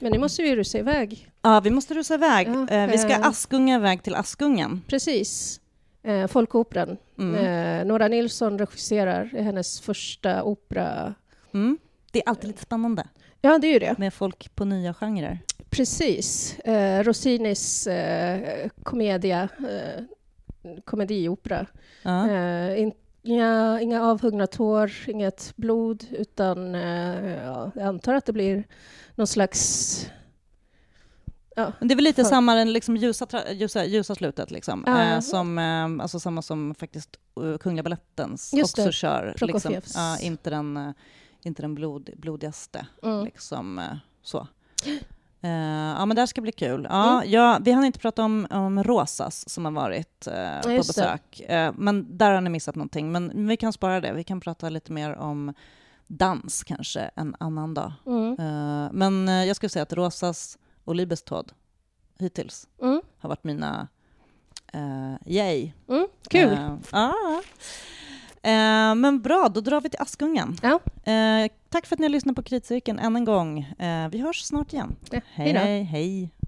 Men 0.00 0.12
nu 0.12 0.18
måste 0.18 0.42
vi 0.42 0.56
rusa 0.56 0.78
iväg. 0.78 1.30
Ja, 1.42 1.60
vi 1.60 1.70
måste 1.70 1.94
rusa 1.94 2.14
iväg. 2.14 2.48
Ja, 2.48 2.84
uh, 2.84 2.90
vi 2.90 2.98
ska 2.98 3.16
Askunga 3.16 3.76
iväg 3.76 4.02
till 4.02 4.14
Askungen. 4.14 4.82
Precis. 4.86 5.60
Uh, 6.08 6.26
Folkoperan. 6.26 6.96
Mm. 7.18 7.88
Nora 7.88 8.08
Nilsson 8.08 8.58
regisserar 8.58 9.24
hennes 9.24 9.80
första 9.80 10.42
opera. 10.42 11.14
Mm. 11.54 11.78
Det 12.12 12.18
är 12.18 12.28
alltid 12.28 12.48
lite 12.48 12.62
spännande. 12.62 13.04
Ja, 13.40 13.58
det 13.58 13.66
är 13.66 13.72
ju 13.72 13.78
det. 13.78 13.98
Med 13.98 14.14
folk 14.14 14.54
på 14.54 14.64
nya 14.64 14.94
genrer. 14.94 15.38
Precis. 15.70 16.58
Eh, 16.58 17.02
Rossinis 17.02 17.86
eh, 17.86 18.68
komedia, 18.82 19.48
eh, 19.58 20.04
komediopera. 20.84 21.66
Ja. 22.02 22.30
Eh, 22.30 22.90
inga, 23.24 23.80
inga 23.80 24.02
avhuggna 24.02 24.46
tår, 24.46 24.92
inget 25.06 25.52
blod, 25.56 26.04
utan 26.10 26.74
eh, 26.74 27.32
ja, 27.44 27.70
jag 27.74 27.84
antar 27.84 28.14
att 28.14 28.26
det 28.26 28.32
blir 28.32 28.64
någon 29.14 29.26
slags 29.26 30.06
Ja, 31.56 31.72
det 31.80 31.94
är 31.94 31.96
väl 31.96 32.04
lite 32.04 32.22
för... 32.22 32.28
samma, 32.28 32.54
den 32.54 32.72
liksom 32.72 32.96
ljusa, 32.96 33.26
ljusa, 33.52 33.84
ljusa 33.84 34.14
slutet, 34.14 34.50
liksom. 34.50 34.84
Ja. 34.86 35.02
Eh, 35.02 35.20
som, 35.20 35.58
eh, 35.58 36.02
alltså 36.02 36.20
samma 36.20 36.42
som 36.42 36.74
faktiskt 36.74 37.16
uh, 37.40 37.58
Kungliga 37.58 37.82
Balettens 37.82 38.52
också 38.62 38.84
det. 38.84 38.92
kör. 38.92 39.34
Liksom, 39.40 39.80
inte 40.20 40.50
den, 40.50 40.94
inte 41.46 41.62
den 41.62 41.74
blod, 41.74 42.10
blodigaste. 42.16 42.86
Mm. 43.02 43.24
Liksom, 43.24 43.78
uh, 43.78 43.84
så. 44.22 44.46
Uh, 45.44 45.50
ja, 45.98 46.06
men 46.06 46.14
det 46.14 46.20
här 46.20 46.26
ska 46.26 46.40
bli 46.40 46.52
kul. 46.52 46.86
Ja, 46.90 47.16
mm. 47.16 47.30
ja, 47.30 47.58
vi 47.62 47.72
hann 47.72 47.84
inte 47.84 47.98
prata 47.98 48.24
om, 48.24 48.46
om 48.50 48.84
Rosas 48.84 49.48
som 49.48 49.64
har 49.64 49.72
varit 49.72 50.28
uh, 50.28 50.62
på 50.62 50.68
besök. 50.68 51.42
Uh, 51.50 51.72
men 51.76 52.18
där 52.18 52.32
har 52.32 52.40
ni 52.40 52.50
missat 52.50 52.74
någonting. 52.74 53.12
Men 53.12 53.48
vi 53.48 53.56
kan 53.56 53.72
spara 53.72 54.00
det. 54.00 54.12
Vi 54.12 54.24
kan 54.24 54.40
prata 54.40 54.68
lite 54.68 54.92
mer 54.92 55.14
om 55.14 55.54
dans 56.06 56.64
kanske 56.64 57.00
en 57.00 57.36
annan 57.40 57.74
dag. 57.74 57.92
Mm. 58.06 58.36
men 58.92 59.46
jag 59.46 59.56
skulle 59.56 59.70
säga 59.70 59.82
att 59.82 59.92
Rosas 59.92 60.58
och 60.84 60.94
Libestad 60.94 61.52
hittills 62.18 62.68
mm. 62.82 63.00
har 63.18 63.28
varit 63.28 63.44
mina 63.44 63.88
yay. 65.26 65.72
Mm, 65.88 66.06
kul! 66.28 66.58
ja. 66.92 67.14
Eh, 68.42 68.94
men 68.94 69.22
bra, 69.22 69.48
då 69.54 69.60
drar 69.60 69.80
vi 69.80 69.88
till 69.90 70.00
Askungen. 70.00 70.56
Ja. 70.62 70.80
Eh, 71.12 71.50
tack 71.68 71.86
för 71.86 71.96
att 71.96 71.98
ni 72.00 72.04
har 72.04 72.10
lyssnat 72.10 72.36
på 72.36 72.42
Kritcirkeln 72.42 72.98
än 72.98 73.16
en 73.16 73.24
gång. 73.24 73.58
Eh, 73.78 74.08
vi 74.08 74.18
hörs 74.18 74.42
snart 74.42 74.72
igen. 74.72 74.96
Ja, 75.10 75.20
hej, 75.34 75.52
hej, 75.52 75.82
hej. 75.82 76.30